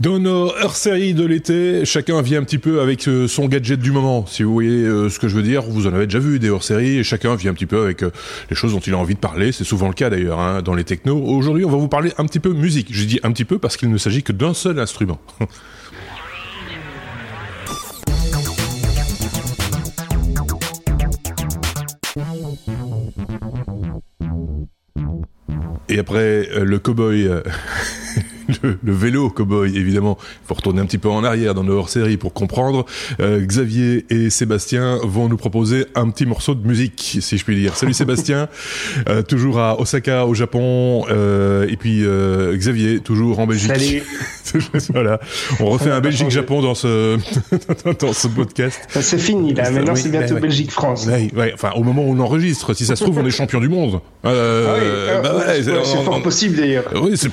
Dans 0.00 0.18
nos 0.18 0.48
hors-séries 0.48 1.14
de 1.14 1.24
l'été, 1.24 1.84
chacun 1.84 2.20
vient 2.20 2.40
un 2.40 2.44
petit 2.44 2.58
peu 2.58 2.80
avec 2.80 3.06
euh, 3.06 3.28
son 3.28 3.46
gadget 3.46 3.78
du 3.78 3.92
moment. 3.92 4.26
Si 4.26 4.42
vous 4.42 4.52
voyez 4.52 4.82
euh, 4.82 5.08
ce 5.08 5.20
que 5.20 5.28
je 5.28 5.36
veux 5.36 5.42
dire, 5.42 5.62
vous 5.62 5.86
en 5.86 5.94
avez 5.94 6.06
déjà 6.06 6.18
vu 6.18 6.40
des 6.40 6.50
hors-séries 6.50 6.98
et 6.98 7.04
chacun 7.04 7.36
vient 7.36 7.52
un 7.52 7.54
petit 7.54 7.66
peu 7.66 7.80
avec 7.80 8.02
euh, 8.02 8.10
les 8.50 8.56
choses 8.56 8.72
dont 8.72 8.80
il 8.80 8.92
a 8.92 8.98
envie 8.98 9.14
de 9.14 9.20
parler. 9.20 9.52
C'est 9.52 9.62
souvent 9.62 9.86
le 9.86 9.94
cas 9.94 10.10
d'ailleurs 10.10 10.40
hein, 10.40 10.62
dans 10.62 10.74
les 10.74 10.82
technos. 10.82 11.22
Aujourd'hui, 11.22 11.64
on 11.64 11.70
va 11.70 11.76
vous 11.76 11.86
parler 11.86 12.12
un 12.18 12.26
petit 12.26 12.40
peu 12.40 12.52
musique. 12.52 12.88
Je 12.90 13.04
dis 13.04 13.20
un 13.22 13.30
petit 13.30 13.44
peu 13.44 13.60
parce 13.60 13.76
qu'il 13.76 13.88
ne 13.88 13.96
s'agit 13.96 14.24
que 14.24 14.32
d'un 14.32 14.52
seul 14.52 14.80
instrument. 14.80 15.20
Et 25.88 25.98
après 26.00 26.48
le 26.64 26.78
cowboy 26.80 27.28
le, 28.62 28.78
vélo 28.84 29.30
cowboy, 29.30 29.76
évidemment. 29.76 30.18
Il 30.20 30.48
faut 30.48 30.54
retourner 30.54 30.80
un 30.80 30.86
petit 30.86 30.98
peu 30.98 31.08
en 31.08 31.24
arrière 31.24 31.54
dans 31.54 31.64
nos 31.64 31.78
hors-série 31.78 32.16
pour 32.16 32.32
comprendre. 32.32 32.84
Euh, 33.20 33.44
Xavier 33.44 34.06
et 34.10 34.30
Sébastien 34.30 34.98
vont 35.02 35.28
nous 35.28 35.36
proposer 35.36 35.86
un 35.94 36.10
petit 36.10 36.26
morceau 36.26 36.54
de 36.54 36.66
musique, 36.66 37.18
si 37.20 37.38
je 37.38 37.44
puis 37.44 37.56
dire. 37.56 37.76
Salut 37.76 37.94
Sébastien, 37.94 38.48
euh, 39.08 39.22
toujours 39.22 39.58
à 39.58 39.80
Osaka, 39.80 40.26
au 40.26 40.34
Japon, 40.34 41.04
euh, 41.10 41.66
et 41.68 41.76
puis 41.76 42.04
euh, 42.04 42.56
Xavier, 42.56 43.00
toujours 43.00 43.38
en 43.38 43.46
Belgique. 43.46 43.72
Salut. 43.74 44.02
voilà, 44.90 45.20
on 45.60 45.66
refait 45.66 45.90
un 45.90 46.00
Belgique-Japon 46.00 46.62
dans 46.62 46.74
ce 46.74 47.18
dans 48.00 48.12
ce 48.12 48.28
podcast. 48.28 48.80
C'est 48.90 49.18
fini 49.18 49.54
là. 49.54 49.70
Maintenant, 49.70 49.96
c'est 49.96 50.10
bientôt 50.10 50.36
Belgique-France. 50.36 51.06
Ouais, 51.06 51.52
enfin, 51.54 51.72
au 51.76 51.82
moment 51.82 52.02
où 52.04 52.12
on 52.12 52.20
enregistre, 52.20 52.74
si 52.74 52.84
ça 52.84 52.96
se 52.96 53.04
trouve, 53.04 53.18
on 53.18 53.26
est 53.26 53.30
champion 53.30 53.60
du 53.60 53.68
monde. 53.68 54.00
Euh, 54.24 54.66
ah 54.68 55.16
oui, 55.16 55.22
bah 55.22 55.36
ouais, 55.36 55.62
c'est 55.62 56.04
fort 56.04 56.22
possible 56.22 56.56
d'ailleurs. 56.56 56.84
Oui, 56.94 57.16
c'est 57.16 57.30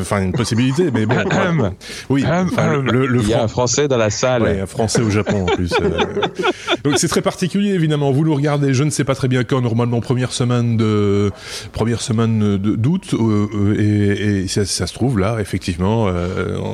enfin 0.00 0.22
une 0.22 0.32
possibilité, 0.40 0.90
mais 0.90 1.04
bon. 1.04 1.16
oui, 2.08 2.24
le, 2.24 3.06
le, 3.06 3.20
il 3.20 3.28
y 3.28 3.34
a 3.34 3.42
un 3.42 3.48
Français 3.48 3.88
dans 3.88 3.98
la 3.98 4.08
salle. 4.08 4.42
Oui, 4.42 4.60
un 4.60 4.66
Français 4.66 5.02
au 5.02 5.10
Japon 5.10 5.42
en 5.42 5.54
plus. 5.54 5.70
Euh. 5.82 6.04
Donc 6.84 6.94
c'est 6.96 7.08
très 7.08 7.20
particulier 7.20 7.72
évidemment. 7.72 8.10
Vous 8.10 8.24
nous 8.24 8.34
regardez, 8.34 8.72
je 8.72 8.82
ne 8.82 8.88
sais 8.90 9.04
pas 9.04 9.14
très 9.14 9.28
bien 9.28 9.44
quand, 9.44 9.60
normalement 9.60 10.00
première 10.00 10.32
semaine 10.32 10.78
de 10.78 11.30
première 11.72 12.00
semaine 12.00 12.56
d'août, 12.56 13.12
euh, 13.12 13.48
euh, 13.54 13.78
et, 13.78 14.44
et 14.44 14.48
ça, 14.48 14.64
ça, 14.64 14.86
se 14.86 14.94
trouve 14.94 15.18
là, 15.18 15.36
effectivement, 15.40 16.08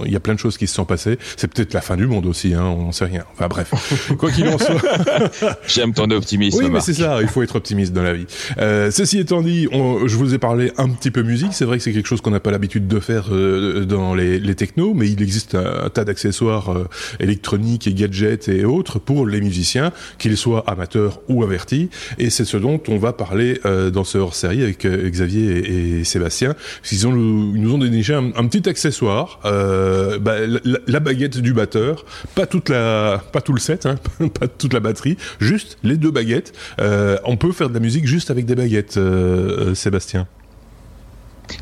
il 0.05 0.13
y 0.13 0.17
a 0.17 0.21
plein 0.21 0.35
de 0.35 0.39
choses 0.39 0.57
qui 0.57 0.69
se 0.69 0.75
sont 0.75 0.85
passées. 0.85 1.19
C'est 1.37 1.53
peut-être 1.53 1.75
la 1.75 1.81
fin 1.81 1.97
du 1.97 2.07
monde 2.07 2.27
aussi, 2.27 2.55
hein, 2.55 2.63
on 2.65 2.85
n'en 2.85 2.93
sait 2.93 3.07
rien. 3.07 3.25
Enfin 3.33 3.49
bref, 3.49 3.73
quoi 4.19 4.31
qu'il 4.31 4.47
en 4.47 4.59
soit. 4.59 4.81
J'aime 5.67 5.93
ton 5.93 6.09
optimisme. 6.11 6.59
Oui, 6.59 6.71
mais 6.71 6.81
c'est 6.81 6.95
ça. 6.95 7.19
Il 7.21 7.29
faut 7.29 7.43
être 7.43 7.57
optimiste 7.57 7.93
dans 7.93 8.05
la 8.05 8.15
vie. 8.15 8.27
ceci 8.57 9.19
étant 9.19 9.43
dit, 9.43 9.67
on, 9.73 10.07
je 10.07 10.17
vous 10.17 10.35
ai 10.35 10.39
parlé 10.39 10.71
un 10.79 10.89
petit 10.89 11.11
peu 11.11 11.23
musique. 11.23 11.53
C'est 11.53 11.65
vrai 11.65 11.79
que 11.79 11.83
c'est 11.83 11.93
quelque 11.93 12.09
chose 12.09 12.21
qu'on 12.21 12.31
n'a 12.31 12.41
pas 12.41 12.53
l'habitude 12.53 12.87
de 12.87 13.01
faire 13.01 13.27
dans 13.87 14.15
les, 14.15 14.39
les 14.39 14.55
technos, 14.55 14.95
mais 14.95 15.09
il 15.09 15.23
existe 15.23 15.55
un, 15.55 15.89
tas 15.89 16.05
d'accessoires 16.05 16.73
euh, 16.73 16.89
électroniques 17.21 17.87
et 17.87 17.95
gadgets 17.95 18.49
et 18.49 18.65
autres 18.65 18.99
pour 18.99 19.27
les 19.27 19.41
musiciens, 19.41 19.93
qu'ils 20.19 20.37
soient 20.37 20.65
amateurs 20.67 21.21
ou 21.29 21.43
avertis. 21.43 21.91
Et 22.19 22.31
c'est 22.31 22.45
ce 22.45 22.57
dont 22.57 22.81
on 22.89 22.99
va 22.99 23.13
parler 23.13 23.61
euh, 23.65 23.91
dans 23.91 24.05
ce 24.05 24.19
hors-série 24.19 24.63
avec 24.63 24.85
euh, 24.85 25.09
Xavier 25.09 25.59
et, 25.59 25.99
et 26.01 26.05
Sébastien. 26.05 26.55
Ils, 26.91 27.09
nous 27.09 27.75
ont 27.75 27.79
déniché 27.79 28.15
un, 28.15 28.33
un 28.35 28.47
petit 28.47 28.69
accessoire, 28.69 29.41
bah, 29.43 30.47
la, 30.47 30.79
la, 30.87 31.01
baguette 31.01 31.39
du 31.39 31.53
batteur, 31.53 32.05
pas 32.35 32.47
toute 32.47 32.69
la, 32.69 33.23
pas 33.33 33.41
tout 33.41 33.53
le 33.53 33.61
set, 33.61 33.87
hein, 33.87 33.97
pas 34.41 34.49
toute 34.49 34.73
la 34.73 34.81
batterie, 34.81 35.17
juste 35.41 35.79
les 35.83 35.97
deux 35.97 36.11
baguettes. 36.11 36.53
on 36.79 37.37
peut 37.37 37.53
faire 37.53 37.69
de 37.69 37.75
la 37.75 37.81
musique 37.81 38.07
juste 38.07 38.31
avec 38.31 38.47
des 38.47 38.55
baguettes, 38.55 38.99
Sébastien. 39.75 40.27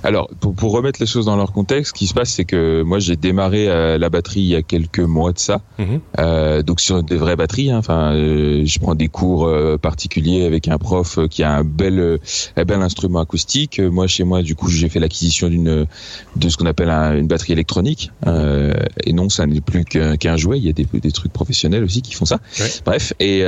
Alors, 0.02 0.28
pour, 0.40 0.54
pour, 0.54 0.72
remettre 0.72 1.00
les 1.00 1.06
choses 1.06 1.26
dans 1.26 1.36
leur 1.36 1.52
contexte, 1.52 1.94
ce 1.94 1.98
qui 1.98 2.06
se 2.06 2.14
passe, 2.14 2.30
c'est 2.30 2.44
que 2.44 2.82
moi, 2.82 2.98
j'ai 2.98 3.16
démarré 3.16 3.68
euh, 3.68 3.98
la 3.98 4.10
batterie 4.10 4.40
il 4.40 4.46
y 4.46 4.54
a 4.54 4.62
quelques 4.62 5.00
mois 5.00 5.32
de 5.32 5.38
ça, 5.38 5.60
mhm. 5.78 6.00
euh, 6.18 6.62
donc 6.62 6.80
sur 6.80 7.02
des 7.02 7.16
vraies 7.16 7.36
batteries. 7.36 7.70
Hein. 7.70 7.78
Enfin, 7.78 8.14
euh, 8.14 8.62
je 8.64 8.78
prends 8.78 8.94
des 8.94 9.08
cours 9.08 9.46
euh, 9.46 9.78
particuliers 9.78 10.44
avec 10.44 10.68
un 10.68 10.78
prof 10.78 11.18
qui 11.28 11.42
a 11.42 11.52
un 11.52 11.64
bel, 11.64 12.18
un 12.56 12.64
bel 12.64 12.82
instrument 12.82 13.20
acoustique. 13.20 13.80
Moi, 13.80 14.06
chez 14.06 14.24
moi, 14.24 14.42
du 14.42 14.54
coup, 14.54 14.68
j'ai 14.68 14.88
fait 14.88 15.00
l'acquisition 15.00 15.48
d'une 15.48 15.86
de 16.36 16.48
ce 16.48 16.56
qu'on 16.56 16.66
appelle 16.66 16.90
une 16.90 17.26
batterie 17.26 17.52
électronique. 17.52 18.10
et 18.26 19.12
non, 19.12 19.28
ça 19.28 19.46
n'est 19.46 19.60
plus 19.60 19.84
qu'un 19.84 20.36
jouet. 20.36 20.58
Il 20.58 20.64
y 20.64 20.68
a 20.68 20.72
des, 20.72 20.84
des, 20.92 21.12
trucs 21.12 21.32
professionnels 21.32 21.84
aussi 21.84 22.02
qui 22.02 22.14
font 22.14 22.24
ça. 22.24 22.38
Bref. 22.84 23.12
Et 23.20 23.42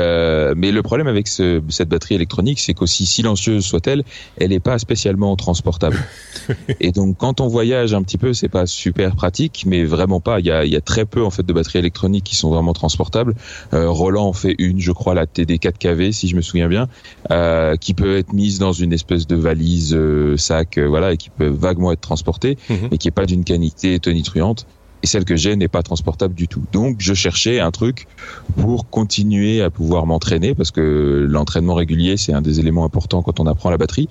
mais 0.57 0.73
le 0.73 0.83
problème 0.83 1.07
avec 1.07 1.29
ce, 1.29 1.63
cette 1.69 1.89
batterie 1.89 2.15
électronique, 2.15 2.61
c'est 2.61 2.75
qu'aussi 2.75 3.07
silencieuse 3.07 3.65
soit-elle, 3.65 4.05
elle 4.39 4.51
n'est 4.51 4.61
pas 4.61 4.79
spécialement 4.79 5.35
transportable. 5.37 5.97
et 6.81 6.93
donc 6.93 7.17
quand 7.19 7.41
on 7.41 7.49
voyage 7.49 7.95
un 7.95 8.03
petit 8.03 8.19
peu, 8.19 8.33
c'est 8.33 8.49
pas 8.49 8.67
super 8.67 9.17
pratique, 9.17 9.65
mais 9.67 9.85
vraiment 9.85 10.21
pas. 10.21 10.41
Il 10.41 10.47
y 10.47 10.51
a, 10.51 10.65
il 10.65 10.73
y 10.73 10.77
a 10.77 10.81
très 10.81 11.05
peu 11.05 11.25
en 11.25 11.31
fait 11.31 11.45
de 11.45 11.53
batteries 11.53 11.79
électroniques 11.79 12.25
qui 12.25 12.37
sont 12.37 12.51
vraiment 12.51 12.73
transportables. 12.73 13.35
Euh, 13.73 13.91
Roland 13.91 14.27
en 14.27 14.33
fait 14.33 14.55
une, 14.59 14.81
je 14.81 14.93
crois, 14.93 15.15
la 15.15 15.27
TD4KV 15.27 16.13
si 16.13 16.29
je 16.29 16.37
me 16.37 16.43
souviens 16.43 16.69
bien, 16.69 16.89
euh, 17.31 17.77
qui 17.77 17.95
peut 17.95 18.17
être 18.17 18.33
mise 18.33 18.59
dans 18.59 18.73
une 18.73 18.93
espèce 18.93 19.27
de 19.27 19.37
valise 19.37 19.95
euh, 19.95 20.37
sac, 20.37 20.79
euh, 20.79 20.87
voilà, 20.87 21.13
et 21.13 21.17
qui 21.17 21.31
peut 21.31 21.49
vaguement 21.49 21.93
être 21.93 22.01
transportée, 22.01 22.59
mhm. 22.69 22.89
et 22.93 22.99
qui 22.99 23.09
est 23.09 23.13
pas 23.13 23.27
d'une 23.27 23.45
qualité 23.45 23.99
tonitruante 23.99 24.67
et 25.07 25.09
celle 25.09 25.25
que 25.25 25.37
j'ai 25.37 25.55
n'est 25.55 25.69
pas 25.69 25.85
transportable 25.85 26.35
du 26.35 26.49
tout. 26.49 26.65
Donc 26.73 26.97
je 26.99 27.15
cherchais 27.15 27.61
un 27.61 27.71
truc 27.71 28.09
pour 28.57 28.91
continuer 28.91 29.63
à 29.63 29.71
pouvoir 29.71 30.05
m'entraîner 30.05 30.53
parce 30.53 30.73
que 30.73 31.25
l'entraînement 31.31 31.75
régulier 31.75 32.17
c'est 32.17 32.33
un 32.33 32.43
des 32.43 32.59
éléments 32.59 32.85
importants 32.85 33.23
quand 33.23 33.39
on 33.39 33.47
apprend 33.47 33.71
la 33.71 33.79
batterie, 33.79 34.09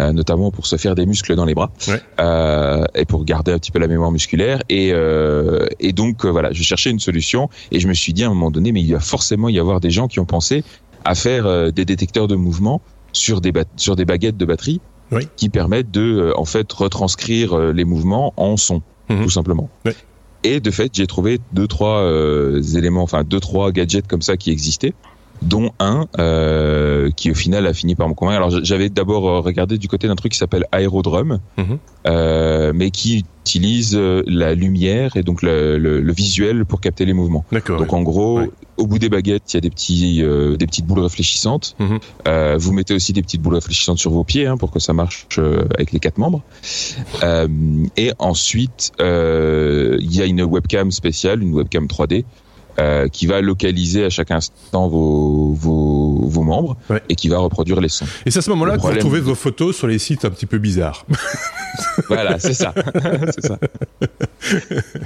euh, 0.00 0.10
notamment 0.14 0.50
pour 0.50 0.66
se 0.66 0.76
faire 0.76 0.94
des 0.94 1.04
muscles 1.04 1.34
dans 1.34 1.44
les 1.44 1.54
bras 1.54 1.70
euh, 2.18 2.82
et 2.94 3.04
pour 3.04 3.26
garder 3.26 3.52
un 3.52 3.58
petit 3.58 3.70
peu 3.70 3.78
la 3.78 3.88
mémoire 3.88 4.10
musculaire. 4.10 4.62
Et, 4.70 4.90
euh, 4.94 5.66
et 5.80 5.92
donc 5.92 6.24
voilà, 6.24 6.50
je 6.50 6.62
cherchais 6.62 6.88
une 6.88 6.98
solution 6.98 7.50
et 7.70 7.78
je 7.78 7.86
me 7.86 7.92
suis 7.92 8.14
dit 8.14 8.24
à 8.24 8.28
un 8.28 8.30
moment 8.30 8.50
donné, 8.50 8.72
mais 8.72 8.80
il 8.80 8.92
va 8.94 9.00
forcément 9.00 9.50
y 9.50 9.58
avoir 9.58 9.80
des 9.80 9.90
gens 9.90 10.08
qui 10.08 10.18
ont 10.18 10.24
pensé 10.24 10.64
à 11.04 11.14
faire 11.14 11.72
des 11.74 11.84
détecteurs 11.84 12.26
de 12.26 12.36
mouvement 12.36 12.80
sur 13.12 13.42
des 13.42 13.52
sur 13.76 13.96
des 13.96 14.06
baguettes 14.06 14.38
de 14.38 14.46
batterie 14.46 14.80
qui 15.36 15.50
permettent 15.50 15.90
de 15.90 16.32
en 16.36 16.46
fait 16.46 16.72
retranscrire 16.72 17.58
les 17.58 17.84
mouvements 17.84 18.32
en 18.38 18.56
son. 18.56 18.80
Mhm. 19.08 19.24
tout 19.24 19.30
simplement. 19.30 19.68
Oui. 19.84 19.92
Et 20.44 20.60
de 20.60 20.70
fait, 20.70 20.94
j'ai 20.94 21.06
trouvé 21.06 21.38
deux 21.52 21.66
trois 21.66 22.02
euh, 22.02 22.62
éléments, 22.74 23.02
enfin 23.02 23.24
deux 23.24 23.40
trois 23.40 23.72
gadgets 23.72 24.06
comme 24.06 24.22
ça 24.22 24.36
qui 24.36 24.50
existaient, 24.50 24.94
dont 25.42 25.70
un 25.78 26.06
euh, 26.18 27.10
qui 27.16 27.30
au 27.30 27.34
final 27.34 27.66
a 27.66 27.72
fini 27.72 27.94
par 27.94 28.08
me 28.08 28.14
convaincre. 28.14 28.36
Alors 28.38 28.64
j'avais 28.64 28.88
d'abord 28.88 29.28
euh, 29.28 29.40
regardé 29.40 29.78
du 29.78 29.88
côté 29.88 30.08
d'un 30.08 30.16
truc 30.16 30.32
qui 30.32 30.38
s'appelle 30.38 30.66
Aérodrome, 30.72 31.40
mhm. 31.56 31.78
euh, 32.06 32.72
mais 32.74 32.90
qui 32.90 33.24
utilise 33.42 33.96
euh, 33.96 34.22
la 34.26 34.54
lumière 34.54 35.16
et 35.16 35.22
donc 35.22 35.42
le, 35.42 35.78
le, 35.78 36.00
le 36.00 36.12
visuel 36.12 36.64
pour 36.64 36.80
capter 36.80 37.04
les 37.06 37.14
mouvements. 37.14 37.44
Donc 37.78 37.92
en 37.92 38.02
gros, 38.02 38.40
ouais. 38.40 38.50
au 38.76 38.86
bout 38.86 38.98
des 38.98 39.08
baguettes, 39.08 39.52
il 39.52 39.56
y 39.56 39.58
a 39.58 39.60
des 39.60 39.70
petits, 39.70 40.22
euh, 40.22 40.56
des 40.56 40.66
petites 40.66 40.86
boules 40.86 41.00
réfléchissantes. 41.00 41.74
-hmm. 41.80 41.98
euh, 42.26 42.56
vous 42.58 42.72
mettez 42.72 42.94
aussi 42.94 43.12
des 43.12 43.22
petites 43.22 43.40
boules 43.40 43.54
réfléchissantes 43.54 43.98
sur 43.98 44.10
vos 44.10 44.24
pieds 44.24 44.46
hein, 44.46 44.56
pour 44.56 44.70
que 44.70 44.80
ça 44.80 44.92
marche 44.92 45.26
euh, 45.38 45.64
avec 45.76 45.92
les 45.92 46.00
quatre 46.00 46.18
membres. 46.18 46.42
Euh, 47.22 47.48
et 47.96 48.12
ensuite, 48.18 48.92
euh, 49.00 49.96
il 50.00 50.14
y 50.14 50.20
a 50.20 50.26
une 50.26 50.42
webcam 50.42 50.90
spéciale, 50.90 51.42
une 51.42 51.54
webcam 51.54 51.86
3D 51.86 52.24
euh, 52.80 53.08
qui 53.08 53.26
va 53.26 53.40
localiser 53.40 54.04
à 54.04 54.10
chaque 54.10 54.30
instant 54.30 54.88
vos, 54.88 55.52
vos, 55.52 56.20
vos 56.26 56.42
membres 56.42 56.76
ouais. 56.90 57.02
et 57.08 57.14
qui 57.16 57.28
va 57.28 57.38
reproduire 57.38 57.80
les 57.80 57.88
sons. 57.88 58.06
Et 58.24 58.30
c'est 58.30 58.38
à 58.38 58.42
ce 58.42 58.50
moment-là 58.50 58.76
que 58.76 58.82
vous 58.82 58.88
retrouvez 58.88 59.20
vos 59.20 59.34
photos 59.34 59.76
sur 59.76 59.88
les 59.88 59.98
sites 59.98 60.24
un 60.24 60.30
petit 60.30 60.46
peu 60.46 60.58
bizarres. 60.58 61.04
voilà, 62.08 62.38
c'est 62.38 62.54
ça. 62.54 62.72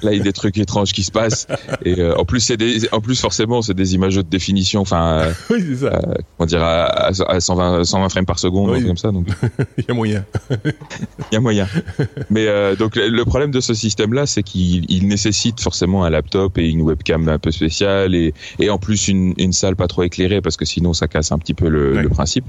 Là, 0.02 0.12
il 0.12 0.18
y 0.18 0.20
a 0.20 0.22
des 0.22 0.32
trucs 0.32 0.58
étranges 0.58 0.92
qui 0.92 1.02
se 1.02 1.10
passent. 1.10 1.46
Et 1.82 1.98
euh, 1.98 2.14
en 2.16 2.26
plus, 2.26 2.40
c'est 2.40 2.58
en 2.92 3.00
plus 3.00 3.18
forcément, 3.18 3.62
c'est 3.62 3.74
des 3.74 3.94
images 3.94 4.16
de 4.16 4.22
définition. 4.22 4.82
Enfin, 4.82 5.20
euh, 5.20 5.32
oui, 5.50 5.64
c'est 5.70 5.86
ça. 5.86 5.94
Euh, 5.94 6.14
comment 6.36 6.46
dire, 6.46 6.62
à, 6.62 7.06
à 7.06 7.40
120, 7.40 7.84
120 7.84 8.08
frames 8.10 8.26
par 8.26 8.38
seconde, 8.38 8.70
oui. 8.70 8.84
comme 8.84 8.98
ça. 8.98 9.10
Donc, 9.10 9.28
il 9.78 9.84
y 9.88 9.90
a 9.90 9.94
moyen. 9.94 10.24
il 10.50 11.32
y 11.32 11.36
a 11.36 11.40
moyen. 11.40 11.66
Mais 12.28 12.76
donc, 12.76 12.96
le 12.96 13.24
problème 13.24 13.50
de 13.50 13.60
ce 13.60 13.74
système-là, 13.74 14.26
c'est 14.26 14.42
qu'il 14.42 15.08
nécessite 15.08 15.60
forcément 15.60 16.04
un 16.04 16.10
laptop 16.10 16.58
et 16.58 16.68
une 16.68 16.82
webcam 16.82 17.28
un 17.28 17.38
peu 17.38 17.50
spéciale 17.50 17.61
et, 18.14 18.34
et 18.58 18.70
en 18.70 18.78
plus 18.78 19.08
une, 19.08 19.34
une 19.38 19.52
salle 19.52 19.76
pas 19.76 19.88
trop 19.88 20.02
éclairée 20.02 20.40
parce 20.40 20.56
que 20.56 20.64
sinon, 20.64 20.92
ça 20.92 21.08
casse 21.08 21.32
un 21.32 21.38
petit 21.38 21.54
peu 21.54 21.68
le, 21.68 21.94
ouais. 21.94 22.02
le 22.02 22.08
principe. 22.08 22.44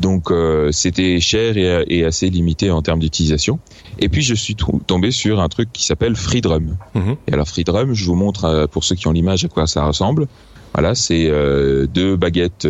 Donc 0.00 0.30
euh, 0.30 0.72
c'était 0.72 1.20
cher 1.20 1.56
et, 1.56 1.84
et, 1.88 2.04
assez 2.04 2.28
limité 2.28 2.70
en 2.70 2.82
termes 2.82 2.98
d'utilisation. 2.98 3.58
Et 3.98 4.08
puis 4.08 4.22
je 4.22 4.34
suis 4.34 4.56
tombé 4.86 5.10
sur 5.10 5.40
un 5.40 5.48
truc 5.48 5.68
qui 5.72 5.84
s'appelle 5.84 6.16
FreeDrum. 6.16 6.76
Mm 6.94 7.00
-hmm. 7.00 7.16
Et 7.28 7.32
alors 7.32 7.48
FreeDrum, 7.48 7.94
je 7.94 8.04
vous 8.04 8.16
montre 8.16 8.44
euh, 8.44 8.66
pour 8.66 8.82
ceux 8.84 8.96
qui 8.96 9.06
ont 9.06 9.12
l'image 9.12 9.44
à 9.44 9.48
quoi 9.48 9.66
ça 9.66 9.84
ressemble. 9.84 10.26
Voilà, 10.74 10.94
c'est 10.96 11.26
euh, 11.28 11.86
deux 11.86 12.16
baguettes 12.16 12.66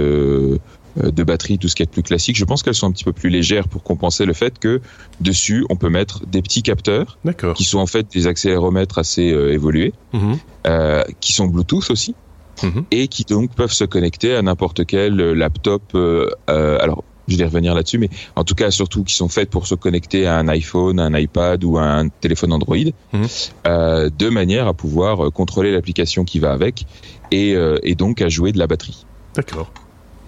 de 0.96 1.22
batterie, 1.24 1.58
tout 1.58 1.68
ce 1.68 1.74
qui 1.74 1.82
est 1.82 1.90
plus 1.90 2.02
classique. 2.02 2.36
Je 2.36 2.44
pense 2.44 2.62
qu'elles 2.62 2.74
sont 2.74 2.86
un 2.86 2.92
petit 2.92 3.04
peu 3.04 3.12
plus 3.12 3.30
légères 3.30 3.68
pour 3.68 3.82
compenser 3.82 4.24
le 4.26 4.32
fait 4.32 4.58
que 4.58 4.80
dessus 5.20 5.64
on 5.70 5.76
peut 5.76 5.88
mettre 5.88 6.24
des 6.26 6.42
petits 6.42 6.62
capteurs 6.62 7.18
qui 7.56 7.64
sont 7.64 7.78
en 7.78 7.86
fait 7.86 8.06
des 8.12 8.26
accéléromètres 8.26 8.98
assez 8.98 9.32
euh, 9.32 9.52
évolués, 9.52 9.92
mm 10.12 10.34
-hmm. 10.34 11.04
qui 11.20 11.32
sont 11.32 11.46
Bluetooth 11.46 11.90
aussi. 11.90 12.14
Mmh. 12.62 12.80
et 12.92 13.08
qui 13.08 13.24
donc 13.24 13.52
peuvent 13.54 13.72
se 13.72 13.84
connecter 13.84 14.36
à 14.36 14.42
n'importe 14.42 14.86
quel 14.86 15.16
laptop. 15.16 15.82
Euh, 15.94 16.28
alors 16.46 17.02
je 17.26 17.36
vais 17.36 17.46
revenir 17.46 17.74
là-dessus, 17.74 17.98
mais 17.98 18.10
en 18.36 18.44
tout 18.44 18.54
cas 18.54 18.70
surtout 18.70 19.02
qui 19.02 19.14
sont 19.14 19.28
faites 19.28 19.50
pour 19.50 19.66
se 19.66 19.74
connecter 19.74 20.26
à 20.26 20.38
un 20.38 20.46
iPhone, 20.46 21.00
un 21.00 21.18
iPad 21.18 21.64
ou 21.64 21.78
un 21.78 22.08
téléphone 22.08 22.52
Android, 22.52 22.86
mhm. 23.12 23.26
euh, 23.66 24.08
de 24.16 24.28
manière 24.28 24.66
à 24.68 24.74
pouvoir 24.74 25.32
contrôler 25.32 25.72
l'application 25.72 26.24
qui 26.24 26.38
va 26.38 26.52
avec 26.52 26.86
et, 27.32 27.56
et 27.90 27.94
donc 27.96 28.22
à 28.22 28.28
jouer 28.28 28.52
de 28.52 28.58
la 28.58 28.68
batterie. 28.68 29.04
D'accord. 29.34 29.68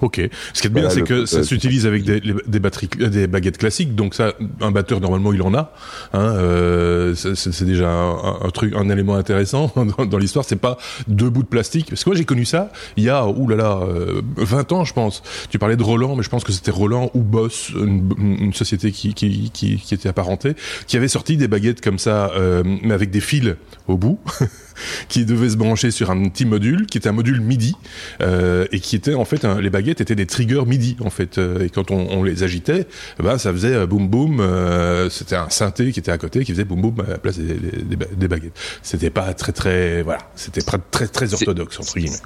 Ok. 0.03 0.21
Ce 0.53 0.61
qui 0.61 0.67
est 0.67 0.71
bien, 0.71 0.91
c'est 0.91 1.03
que 1.03 1.27
ça 1.27 1.43
s'utilise 1.43 1.87
avec 1.87 2.05
des, 2.05 2.21
des, 2.21 2.59
batteries, 2.59 2.89
des 2.89 3.27
baguettes 3.27 3.59
classiques. 3.59 3.95
Donc 3.95 4.15
ça, 4.15 4.35
un 4.61 4.71
batteur 4.71 5.01
normalement, 5.01 5.33
il 5.33 5.43
en 5.43 5.55
a. 5.55 5.73
Hein, 6.13 6.35
euh, 6.37 7.15
c'est 7.15 7.65
déjà 7.65 7.91
un, 7.91 8.51
truc, 8.51 8.75
un 8.77 8.89
élément 8.91 9.15
intéressant 9.15 9.73
dans, 10.11 10.19
l'histoire. 10.19 10.45
C'est 10.45 10.57
pas 10.57 10.77
deux 11.09 11.31
bouts 11.31 11.43
de 11.43 11.49
plastique. 11.49 11.89
Parce 11.89 12.05
que 12.05 12.11
moi, 12.11 12.17
j'ai 12.17 12.25
connu 12.25 12.45
ça 12.45 12.71
il 12.97 13.05
y 13.05 13.11
a, 13.11 13.27
oulala, 13.27 13.81
euh, 13.83 14.23
20 14.37 14.73
ans, 14.73 14.85
je 14.85 14.93
pense. 14.93 15.23
Tu 15.51 15.59
parlais 15.59 15.77
de 15.77 15.83
Roland, 15.83 16.17
mais 16.17 16.23
je 16.23 16.31
pense 16.31 16.45
que 16.45 16.53
c'était 16.53 16.71
Roland 16.71 17.11
ou 17.15 17.21
Boss, 17.21 17.71
une, 17.71 18.13
une 18.19 18.55
société 18.55 18.93
qui, 18.93 19.15
qui, 19.15 19.51
qui, 19.53 19.77
qui, 19.77 19.95
était 19.95 20.09
apparentée, 20.09 20.55
qui 20.87 20.97
avait 20.97 21.09
sorti 21.09 21.37
des 21.37 21.49
baguettes 21.49 21.81
comme 21.81 21.99
ça, 21.99 22.31
euh, 22.35 22.63
mais 22.83 22.95
avec 22.95 23.11
des 23.11 23.21
fils 23.21 23.57
au 23.89 23.97
bout. 23.97 24.19
qui 25.09 25.25
devait 25.25 25.51
se 25.51 25.57
brancher 25.57 25.91
sur 25.91 26.11
un 26.11 26.29
petit 26.29 26.45
module, 26.45 26.87
qui 26.87 26.99
était 26.99 27.09
un 27.09 27.13
module 27.13 27.41
MIDI, 27.41 27.75
euh, 28.21 28.67
et 28.73 28.81
qui 28.81 28.97
était 28.97 29.15
en 29.15 29.25
fait 29.25 29.45
les 29.45 29.71
baguettes 29.71 30.01
étaient 30.01 30.15
des 30.15 30.27
triggers 30.27 30.65
MIDI 30.67 30.97
en 31.01 31.11
fait, 31.11 31.39
euh, 31.39 31.65
et 31.65 31.71
quand 31.71 31.91
on, 31.91 32.09
on, 32.11 32.23
les 32.23 32.43
agitait, 32.43 32.87
ben 33.19 33.39
ça 33.39 33.53
faisait 33.53 33.75
euh, 33.75 33.87
boum 33.87 34.09
boum. 34.09 34.41
Euh, 34.41 35.09
c'était 35.11 35.37
un 35.37 35.51
synthé 35.51 35.93
qui 35.93 36.01
était 36.01 36.13
à 36.13 36.19
côté 36.19 36.45
qui 36.45 36.53
faisait 36.53 36.65
boum 36.65 36.81
boum 36.81 37.01
à 37.07 37.11
la 37.11 37.19
place 37.19 37.39
des, 37.39 37.55
des, 37.55 37.97
des 38.17 38.29
baguettes. 38.29 38.59
C'était 38.83 39.11
pas 39.11 39.33
très 39.35 39.53
très 39.53 40.03
voilà, 40.03 40.31
c'était 40.35 40.63
très 40.63 41.07
très 41.07 41.35
orthodoxe 41.35 41.79
entre 41.81 41.99
guillemets 41.99 42.17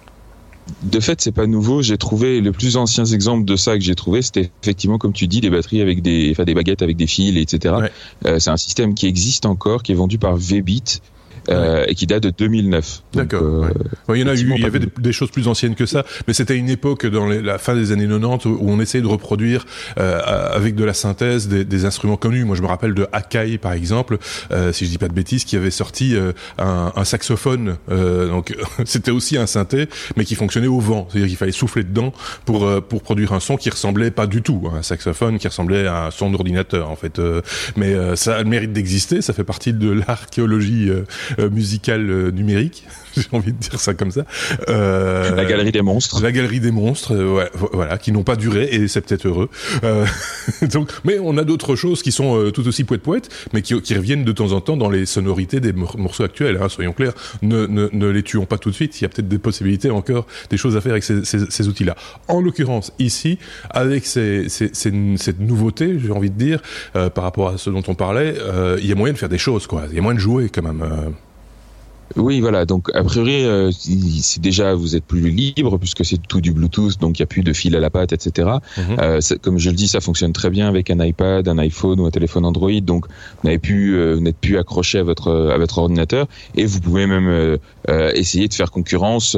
de 0.82 1.00
fait, 1.00 1.20
c'est 1.20 1.32
pas 1.32 1.47
nouveau. 1.47 1.82
J'ai 1.82 1.99
trouvé 1.99 2.41
les 2.41 2.52
plus 2.52 2.76
anciens 2.76 3.05
exemples 3.05 3.44
de 3.44 3.56
ça 3.56 3.76
que 3.76 3.82
j'ai 3.82 3.94
trouvé, 3.94 4.23
c'était 4.23 4.50
effectivement, 4.62 4.99
comme 4.99 5.12
tu 5.12 5.26
dis, 5.26 5.41
des 5.41 5.50
batteries 5.50 5.81
avec 5.81 6.02
des, 6.02 6.31
enfin 6.32 6.44
des 6.44 6.55
baguettes 6.55 6.82
avec 6.82 6.97
des 6.97 7.06
fils, 7.06 7.37
etc. 7.37 7.75
Euh, 8.26 8.38
c'est 8.38 8.50
un 8.50 8.56
système 8.56 8.94
qui 8.94 9.06
existe 9.06 9.47
encore, 9.47 9.82
qui 9.82 9.93
est 9.93 9.97
vendu 9.97 10.19
par 10.19 10.37
Vbit 10.37 11.00
euh, 11.50 11.85
et 11.88 11.94
qui 11.94 12.06
date 12.06 12.23
de 12.23 12.31
2009. 12.31 13.02
D'accord. 13.14 13.64
Euh, 13.64 14.14
il 14.14 14.20
y 14.20 14.25
en 14.25 14.29
a 14.29 14.35
eu, 14.35 14.52
il 14.56 14.62
y 14.62 14.64
avait 14.64 14.81
des, 14.81 15.12
choses 15.12 15.31
plus 15.31 15.49
anciennes 15.49 15.75
que 15.75 15.87
ça, 15.87 16.05
mais 16.26 16.35
c'était 16.35 16.56
une 16.56 16.69
époque 16.69 17.06
dans 17.06 17.26
la 17.26 17.58
fin 17.58 17.75
des 17.75 17.93
années 17.93 18.06
90 18.06 18.47
où 18.47 18.70
on 18.70 18.81
essayait 18.81 19.02
de 19.02 19.08
reproduire 19.08 19.67
euh, 19.99 20.20
avec 20.52 20.75
de 20.75 20.85
la 20.85 20.94
synthèse 20.94 21.49
des, 21.49 21.64
des, 21.64 21.85
instruments 21.85 22.17
connus. 22.17 22.44
Moi, 22.44 22.56
je 22.56 22.62
me 22.62 22.67
rappelle 22.67 22.94
de 22.94 23.06
Akai, 23.12 23.58
par 23.58 23.73
exemple, 23.73 24.19
euh, 24.52 24.73
si 24.73 24.87
je 24.87 24.91
dis 24.91 24.99
pas 24.99 25.08
de 25.08 25.12
bêtises, 25.12 25.44
qui 25.44 25.56
avait 25.56 25.70
sorti 25.70 26.14
un, 26.58 26.93
un, 26.94 27.05
saxophone. 27.05 27.76
donc, 27.88 28.56
c'était 28.85 29.11
aussi 29.11 29.37
un 29.37 29.47
synthé, 29.47 29.88
mais 30.17 30.25
qui 30.25 30.35
fonctionnait 30.35 30.67
au 30.67 30.81
vent. 30.81 31.08
C'est-à-dire 31.11 31.29
qu'il 31.29 31.37
fallait 31.37 31.52
souffler 31.52 31.82
dedans 31.82 32.12
pour 32.44 32.69
pour 32.82 33.02
produire 33.02 33.32
un 33.32 33.41
son 33.41 33.56
qui 33.56 33.70
ressemblait 33.70 34.11
pas 34.11 34.26
du 34.26 34.43
tout 34.43 34.69
à 34.73 34.76
un 34.76 34.82
saxophone, 34.82 35.38
qui 35.38 35.49
ressemblait 35.49 35.87
à 35.87 36.06
un 36.06 36.11
son 36.11 36.31
d'ordinateur, 36.31 36.91
en 36.91 36.97
fait. 36.97 37.20
mais 37.76 37.94
ça 38.17 38.37
a 38.37 38.43
le 38.43 38.49
mérite 38.49 38.73
d'exister. 38.73 39.23
Ça 39.23 39.32
fait 39.32 39.44
partie 39.44 39.73
de 39.73 39.91
l'archéologie 40.06 40.91
euh, 41.40 41.50
musical 41.50 42.08
euh, 42.10 42.31
numérique, 42.31 42.84
j'ai 43.16 43.26
envie 43.32 43.52
de 43.52 43.58
dire 43.58 43.81
ça 43.81 43.94
comme 43.94 44.10
ça. 44.10 44.25
Euh, 44.69 45.34
la 45.34 45.44
galerie 45.44 45.72
des 45.72 45.82
monstres. 45.82 46.22
La 46.22 46.32
galerie 46.32 46.60
des 46.60 46.70
monstres, 46.70 47.16
ouais, 47.16 47.50
voilà, 47.72 47.98
qui 47.98 48.12
n'ont 48.12 48.22
pas 48.22 48.37
duré 48.37 48.69
et 48.70 48.88
c'est 48.88 49.00
peut-être 49.00 49.26
heureux. 49.26 49.48
donc, 50.72 50.90
mais 51.04 51.19
on 51.19 51.37
a 51.38 51.44
d'autres 51.44 51.76
choses 51.76 52.02
qui 52.02 52.12
sont 52.12 52.50
tout 52.52 52.66
aussi 52.66 52.84
poète 52.84 53.02
poète, 53.02 53.28
mais 53.52 53.62
qui, 53.62 53.81
qui, 53.81 53.94
reviennent 53.94 54.25
de 54.25 54.32
temps 54.32 54.52
en 54.52 54.60
temps 54.60 54.76
dans 54.76 54.90
les 54.90 55.06
sonorités 55.06 55.60
des 55.60 55.72
morceaux 55.72 56.25
actuels. 56.25 56.58
Hein, 56.62 56.69
soyons 56.69 56.92
clairs, 56.92 57.14
ne, 57.42 57.66
ne, 57.66 57.88
ne, 57.92 58.06
les 58.06 58.22
tuons 58.22 58.46
pas 58.46 58.58
tout 58.58 58.70
de 58.70 58.75
suite. 58.75 59.00
Il 59.00 59.04
y 59.04 59.06
a 59.06 59.08
peut-être 59.08 59.28
des 59.28 59.38
possibilités 59.38 59.90
encore, 59.90 60.26
des 60.50 60.56
choses 60.56 60.76
à 60.76 60.81
faire 60.81 60.92
avec 60.92 61.04
ces, 61.04 61.25
ces, 61.25 61.50
ces 61.50 61.69
outils-là. 61.69 61.96
En 62.28 62.40
l'occurrence, 62.40 62.92
ici, 62.98 63.38
avec 63.70 64.06
ces, 64.06 64.48
cette 64.48 65.40
nouveauté, 65.40 65.98
j'ai 65.98 66.12
envie 66.12 66.31
de 66.31 66.38
dire, 66.38 66.60
par 66.92 67.25
rapport 67.25 67.48
à 67.48 67.58
ce 67.58 67.70
dont 67.70 67.82
on 67.88 67.94
parlait, 67.94 68.37
il 68.78 68.87
y 68.87 68.92
a 68.92 68.94
moyen 68.94 69.14
de 69.14 69.19
faire 69.19 69.28
des 69.28 69.38
choses, 69.38 69.66
quoi. 69.66 69.84
Il 69.88 69.96
y 69.96 69.98
a 69.98 70.02
moyen 70.02 70.16
de 70.16 70.20
jouer 70.20 70.48
quand 70.48 70.62
même. 70.62 70.84
Oui, 72.17 72.41
voilà. 72.41 72.65
Donc, 72.65 72.91
a 72.95 73.03
priori, 73.03 73.45
euh, 73.45 73.71
c'est 73.73 74.41
déjà 74.41 74.75
vous 74.75 74.97
êtes 74.97 75.05
plus 75.05 75.31
libre 75.31 75.79
puisque 75.79 76.05
c'est 76.05 76.19
tout 76.29 76.41
du 76.41 76.53
Bluetooth, 76.53 76.99
donc 77.01 77.19
il 77.19 77.23
y 77.23 77.25
a 77.25 77.27
plus 77.27 77.43
de 77.43 77.53
fil 77.53 77.77
à 77.77 77.81
la 77.81 77.91
patte, 77.91 78.12
etc. 78.12 78.49
Mhm. 78.77 78.97
euh, 79.01 79.21
comme 79.43 79.59
je 79.59 79.71
le 79.71 79.77
dis, 79.77 79.89
ça 79.89 80.01
fonctionne 80.01 80.33
très 80.33 80.51
bien 80.51 80.69
avec 80.69 80.91
un 80.91 81.05
iPad, 81.05 81.47
un 81.49 81.59
iPhone 81.59 82.01
ou 82.01 82.07
un 82.07 82.11
téléphone 82.11 82.45
Android. 82.45 82.81
Donc, 82.83 83.07
vous 83.07 83.49
n'avez 83.49 83.59
plus, 83.59 83.97
euh, 83.97 84.19
n'êtes 84.21 84.39
plus 84.39 84.59
accroché 84.59 84.99
à 84.99 85.03
votre 85.03 85.31
à 85.31 85.59
votre 85.59 85.79
ordinateur 85.79 86.27
et 86.57 86.65
vous 86.65 86.81
pouvez 86.81 87.07
même 87.07 87.29
euh, 87.29 87.57
euh, 87.89 88.11
essayer 88.15 88.49
de 88.49 88.55
faire 88.55 88.71
concurrence 88.71 89.37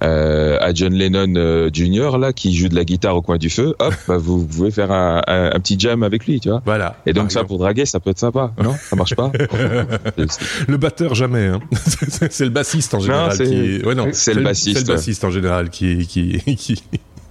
à 0.00 0.74
John 0.74 0.94
Lennon 0.94 1.70
Jr. 1.72 2.18
là 2.18 2.32
qui 2.32 2.54
joue 2.54 2.68
de 2.68 2.74
la 2.74 2.84
guitare 2.84 3.16
au 3.16 3.22
coin 3.22 3.38
du 3.38 3.50
feu. 3.50 3.74
Hop, 3.78 3.94
bah, 4.06 4.18
vous, 4.18 4.44
pouvez 4.44 4.70
faire 4.70 4.92
un, 4.92 5.22
un, 5.26 5.60
petit 5.60 5.78
jam 5.78 6.02
avec 6.02 6.26
lui, 6.26 6.40
tu 6.40 6.48
vois. 6.48 6.62
Voilà. 6.64 6.96
Et 7.06 7.12
donc 7.12 7.32
ça 7.32 7.44
pour 7.44 7.58
draguer, 7.58 7.86
ça 7.86 8.00
peut 8.00 8.10
être 8.10 8.18
sympa, 8.18 8.52
non? 8.62 8.74
Ça 8.74 8.96
marche 8.96 9.14
pas? 9.14 9.32
Le 10.68 10.76
batteur 10.76 11.14
jamais. 11.14 11.46
Hein. 11.46 11.60
c'est 12.30 12.44
le 12.44 12.50
bassiste 12.50 12.94
en 12.94 13.00
général 13.00 13.36
qui. 13.36 13.80
Ouais, 13.84 13.94
non, 13.94 14.08
c'est 14.12 14.34
le 14.34 14.42
bassiste. 14.42 14.78
C'est 14.78 14.86
le 14.86 14.94
bassiste 14.94 15.24
en 15.24 15.30
général 15.30 15.70
qui 15.70 16.06
qui 16.06 16.40
qui 16.56 16.82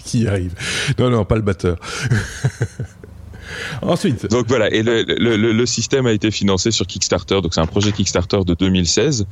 qui 0.04 0.28
arrive. 0.28 0.54
Non, 1.00 1.10
non, 1.10 1.26
pas 1.26 1.36
le 1.36 1.42
batteur. 1.42 1.78
Ensuite. 3.82 4.30
Donc 4.30 4.48
voilà, 4.48 4.72
et 4.72 4.84
le, 4.84 5.04
le, 5.04 5.36
le, 5.36 5.66
système 5.66 6.06
a 6.08 6.12
été 6.12 6.32
financé 6.32 6.72
sur 6.72 6.88
Kickstarter. 6.88 7.42
Donc 7.42 7.54
c'est 7.54 7.62
un 7.62 7.68
projet 7.68 7.92
Kickstarter 7.92 8.40
de 8.46 8.54
2016 8.54 9.28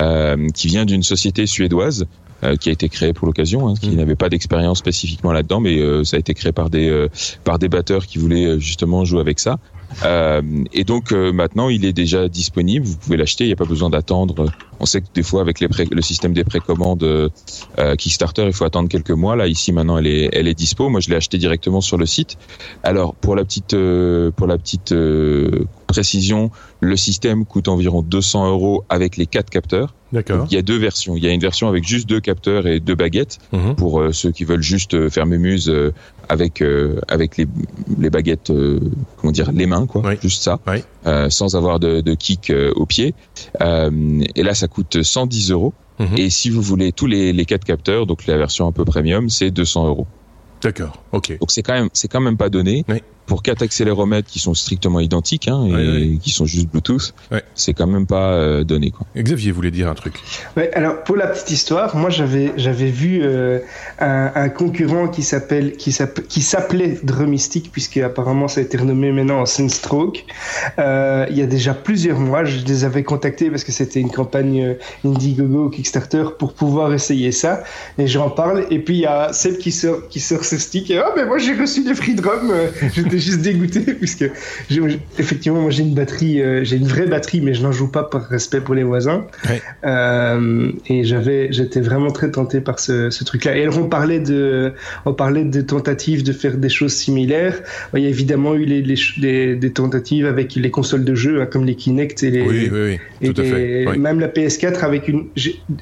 euh, 0.00 0.48
qui 0.54 0.68
vient 0.68 0.84
d'une 0.84 1.02
société 1.02 1.46
suédoise 1.46 2.06
euh, 2.44 2.56
qui 2.56 2.70
a 2.70 2.72
été 2.72 2.88
créée 2.88 3.12
pour 3.12 3.26
l'occasion, 3.26 3.68
hein, 3.68 3.74
qui 3.78 3.90
mm. 3.90 3.96
n'avait 3.96 4.16
pas 4.16 4.28
d'expérience 4.28 4.78
spécifiquement 4.78 5.32
là-dedans, 5.32 5.60
mais 5.60 5.78
euh, 5.78 6.04
ça 6.04 6.16
a 6.16 6.20
été 6.20 6.34
créé 6.34 6.52
par 6.52 6.70
des 6.70 7.08
par 7.44 7.58
des 7.58 7.68
batteurs 7.68 8.06
qui 8.06 8.18
voulaient 8.18 8.58
justement 8.58 9.04
jouer 9.04 9.20
avec 9.20 9.38
ça. 9.38 9.58
Euh, 10.04 10.42
et 10.72 10.84
donc 10.84 11.12
euh, 11.12 11.32
maintenant, 11.32 11.68
il 11.68 11.84
est 11.84 11.92
déjà 11.92 12.28
disponible. 12.28 12.86
Vous 12.86 12.96
pouvez 12.96 13.16
l'acheter. 13.16 13.44
Il 13.44 13.48
n'y 13.48 13.52
a 13.52 13.56
pas 13.56 13.64
besoin 13.64 13.90
d'attendre. 13.90 14.46
On 14.80 14.86
sait 14.86 15.00
que 15.00 15.06
des 15.14 15.22
fois, 15.22 15.40
avec 15.40 15.60
les 15.60 15.68
le 15.90 16.02
système 16.02 16.32
des 16.32 16.44
précommandes 16.44 17.02
euh, 17.02 17.96
Kickstarter, 17.96 18.46
il 18.46 18.52
faut 18.52 18.64
attendre 18.64 18.88
quelques 18.88 19.10
mois. 19.10 19.36
Là, 19.36 19.46
ici 19.46 19.72
maintenant, 19.72 19.98
elle 19.98 20.06
est, 20.06 20.28
elle 20.32 20.48
est 20.48 20.54
dispo. 20.54 20.88
Moi, 20.88 21.00
je 21.00 21.10
l'ai 21.10 21.16
acheté 21.16 21.38
directement 21.38 21.80
sur 21.80 21.96
le 21.96 22.06
site. 22.06 22.38
Alors, 22.82 23.14
pour 23.14 23.36
la 23.36 23.44
petite, 23.44 23.76
pour 24.36 24.46
la 24.46 24.58
petite 24.58 24.94
précision, 25.86 26.50
le 26.80 26.96
système 26.96 27.44
coûte 27.44 27.68
environ 27.68 28.02
200 28.02 28.50
euros 28.50 28.84
avec 28.88 29.16
les 29.16 29.26
quatre 29.26 29.50
capteurs. 29.50 29.94
D'accord. 30.12 30.46
Il 30.50 30.54
y 30.54 30.58
a 30.58 30.62
deux 30.62 30.78
versions. 30.78 31.16
Il 31.16 31.24
y 31.24 31.28
a 31.28 31.32
une 31.32 31.40
version 31.40 31.68
avec 31.68 31.86
juste 31.86 32.08
deux 32.08 32.20
capteurs 32.20 32.66
et 32.66 32.80
deux 32.80 32.94
baguettes 32.94 33.38
mhm. 33.52 33.76
pour 33.76 34.02
ceux 34.12 34.32
qui 34.32 34.44
veulent 34.44 34.62
juste 34.62 35.08
faire 35.10 35.26
mémuse 35.26 35.72
avec 36.28 36.64
avec 37.08 37.36
les, 37.36 37.46
les 37.98 38.10
baguettes, 38.10 38.50
comment 39.16 39.32
dire, 39.32 39.52
les 39.52 39.66
mains 39.66 39.86
quoi, 39.86 40.02
juste 40.22 40.42
ça, 40.42 40.58
euh, 41.06 41.30
sans 41.30 41.56
avoir 41.56 41.80
de, 41.80 42.00
de 42.00 42.14
kick 42.14 42.50
euh, 42.50 42.72
au 42.74 42.86
pied. 42.86 43.14
Euh, 43.60 44.20
et 44.34 44.42
là, 44.42 44.54
ça 44.54 44.68
coûte 44.68 45.02
110 45.02 45.50
euros. 45.50 45.72
Mhm. 45.98 46.16
Et 46.16 46.30
si 46.30 46.50
vous 46.50 46.62
voulez 46.62 46.92
tous 46.92 47.06
les, 47.06 47.32
les 47.32 47.44
quatre 47.44 47.64
capteurs, 47.64 48.06
donc 48.06 48.26
la 48.26 48.36
version 48.36 48.66
un 48.66 48.72
peu 48.72 48.84
premium, 48.84 49.28
c'est 49.28 49.50
200 49.50 49.88
euros. 49.88 50.06
D'accord, 50.62 51.02
ok. 51.12 51.38
Donc 51.38 51.50
c'est 51.50 51.62
quand 51.62 51.74
même, 51.74 51.88
c'est 51.92 52.08
quand 52.08 52.20
même 52.20 52.36
pas 52.36 52.48
donné. 52.48 52.84
Oui 52.88 53.02
pour 53.28 53.42
quatre 53.42 53.62
accéléromètres 53.62 54.28
qui 54.28 54.38
sont 54.38 54.54
strictement 54.54 55.00
identiques 55.00 55.48
hein, 55.48 55.66
et 55.78 56.18
qui 56.20 56.30
sont 56.30 56.46
juste 56.46 56.68
Bluetooth, 56.68 57.14
c'est 57.54 57.74
quand 57.74 57.86
même 57.86 58.06
pas 58.06 58.32
euh, 58.32 58.64
donné. 58.64 58.90
Quoi. 58.90 59.06
Xavier 59.16 59.52
voulait 59.52 59.70
dire 59.70 59.88
un 59.88 59.94
truc. 59.94 60.14
Ouais, 60.56 60.70
alors 60.72 61.04
pour 61.04 61.16
la 61.16 61.26
petite 61.26 61.50
histoire, 61.50 61.94
moi 61.94 62.08
j'avais 62.10 62.52
j'avais 62.56 62.90
vu 62.90 63.20
euh, 63.22 63.58
un, 64.00 64.32
un, 64.34 64.48
concurrent 64.48 65.08
qui 65.08 65.22
s'appelle 65.22 65.76
qui 65.76 65.92
s'appelait 65.92 66.98
Drumistic 67.02 67.70
puisque 67.70 67.98
apparemment 67.98 68.48
ça 68.48 68.60
a 68.60 68.64
été 68.64 68.78
renommé 68.78 69.12
maintenant 69.12 69.40
en 69.40 69.46
Sunstroke. 69.46 70.24
Euh, 70.78 71.26
il 71.30 71.36
y 71.36 71.42
a 71.42 71.46
déjà 71.46 71.74
plusieurs 71.74 72.18
mois, 72.18 72.44
je 72.44 72.64
les 72.64 72.84
avais 72.84 73.02
contactés 73.02 73.50
parce 73.50 73.64
que 73.64 73.72
c'était 73.72 74.00
une 74.00 74.10
campagne 74.10 74.76
Indiegogo 75.04 75.68
Kickstarter 75.68 76.24
pour 76.38 76.54
pouvoir 76.54 76.94
essayer 76.94 77.32
ça 77.32 77.62
et 77.98 78.06
j'en 78.06 78.30
parle 78.30 78.66
et 78.70 78.78
puis 78.78 78.94
il 78.94 79.00
y 79.00 79.06
a 79.06 79.32
celle 79.34 79.58
qui 79.58 79.70
sort 79.70 80.08
qui 80.08 80.20
sort 80.20 80.44
ce 80.44 80.56
stick 80.56 80.90
et 80.90 81.00
oh 81.00 81.10
mais 81.14 81.26
moi 81.26 81.36
j'ai 81.36 81.54
reçu 81.54 81.84
des 81.84 81.94
free 81.94 82.14
drum, 82.14 82.52
j'étais 83.18 83.30
juste 83.30 83.42
dégoûté 83.42 83.80
puisque 83.94 84.24
effectivement 85.18 85.60
moi 85.60 85.70
j'ai 85.70 85.82
une 85.82 85.94
batterie, 85.94 86.40
euh, 86.40 86.64
j'ai 86.64 86.76
une 86.76 86.86
vraie 86.86 87.06
batterie, 87.06 87.40
mais 87.40 87.54
je 87.54 87.62
n'en 87.62 87.72
joue 87.72 87.88
pas 87.88 88.04
par 88.04 88.28
respect 88.28 88.60
pour 88.60 88.74
les 88.74 88.84
voisins. 88.84 89.26
Euh, 89.84 90.72
et 90.88 91.04
j'avais, 91.04 91.52
j'étais 91.52 91.80
vraiment 91.80 92.10
très 92.10 92.30
tenté 92.30 92.60
par 92.60 92.78
ce, 92.78 93.10
ce 93.10 93.24
truc-là. 93.24 93.56
Et 93.56 93.62
alors 93.62 93.78
on 93.78 93.88
parlait 93.88 94.20
de, 94.20 94.72
on 95.04 95.14
parlait 95.14 95.44
de 95.44 95.60
tentatives 95.60 96.22
de 96.22 96.32
faire 96.32 96.56
des 96.56 96.68
choses 96.68 96.92
similaires. 96.92 97.60
Il 97.94 98.02
y 98.02 98.06
a 98.06 98.08
évidemment 98.08 98.54
eu 98.54 98.64
les, 98.64 98.82
les, 98.82 99.56
des 99.56 99.70
tentatives 99.70 100.26
avec 100.26 100.54
les 100.54 100.70
consoles 100.70 101.04
de 101.04 101.14
jeux, 101.14 101.42
hein, 101.42 101.46
comme 101.46 101.64
les 101.64 101.74
Kinect 101.74 102.22
et 102.22 102.30
les, 102.30 102.42
oui, 102.42 102.70
oui, 102.72 102.98
oui. 103.20 103.32
Tout 103.32 103.40
à 103.40 103.44
fait. 103.44 103.96
même 103.96 104.20
la 104.20 104.28
PS4 104.28 104.80
avec 104.80 105.08
une, 105.08 105.26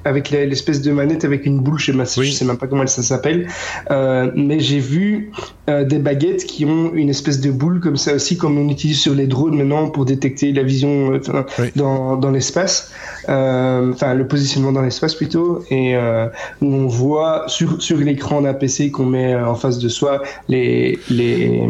avec 0.04 0.30
l'espèce 0.30 0.80
de 0.82 0.90
manette 0.92 1.24
avec 1.24 1.46
une 1.46 1.60
boule, 1.60 1.78
je 1.78 1.92
sais, 2.04 2.24
je 2.24 2.30
sais 2.30 2.44
même 2.44 2.56
pas 2.56 2.66
comment 2.66 2.86
ça 2.86 3.02
s'appelle. 3.02 3.48
Euh, 3.90 4.30
mais 4.34 4.60
j'ai 4.60 4.78
vu 4.78 5.30
des 5.68 5.98
baguettes 5.98 6.44
qui 6.44 6.64
ont 6.64 6.94
une 6.94 7.10
espèce 7.10 7.25
espèce 7.28 7.40
de 7.40 7.50
boule 7.50 7.80
comme 7.80 7.97
ça 7.97 8.14
aussi, 8.14 8.37
comme 8.37 8.56
on 8.56 8.68
utilise 8.68 9.00
sur 9.00 9.14
les 9.14 9.26
drones 9.26 9.56
maintenant 9.56 9.90
pour 9.90 10.04
détecter 10.04 10.52
la 10.52 10.62
vision 10.62 11.12
euh, 11.12 11.45
dans, 11.75 12.16
dans 12.16 12.30
l'espace, 12.30 12.92
euh, 13.28 13.92
enfin 13.92 14.14
le 14.14 14.28
positionnement 14.28 14.71
dans 14.71 14.83
l'espace 14.83 15.14
plutôt, 15.16 15.64
et 15.71 15.97
euh, 15.97 16.28
où 16.61 16.73
on 16.73 16.87
voit 16.87 17.45
sur, 17.49 17.83
sur 17.83 17.99
l'écran 17.99 18.42
d'un 18.42 18.54
PC 18.54 18.92
qu'on 18.92 19.06
met 19.06 19.35
en 19.35 19.56
face 19.56 19.78
de 19.78 19.88
soi 19.88 20.23
les, 20.49 20.99
les 21.11 21.68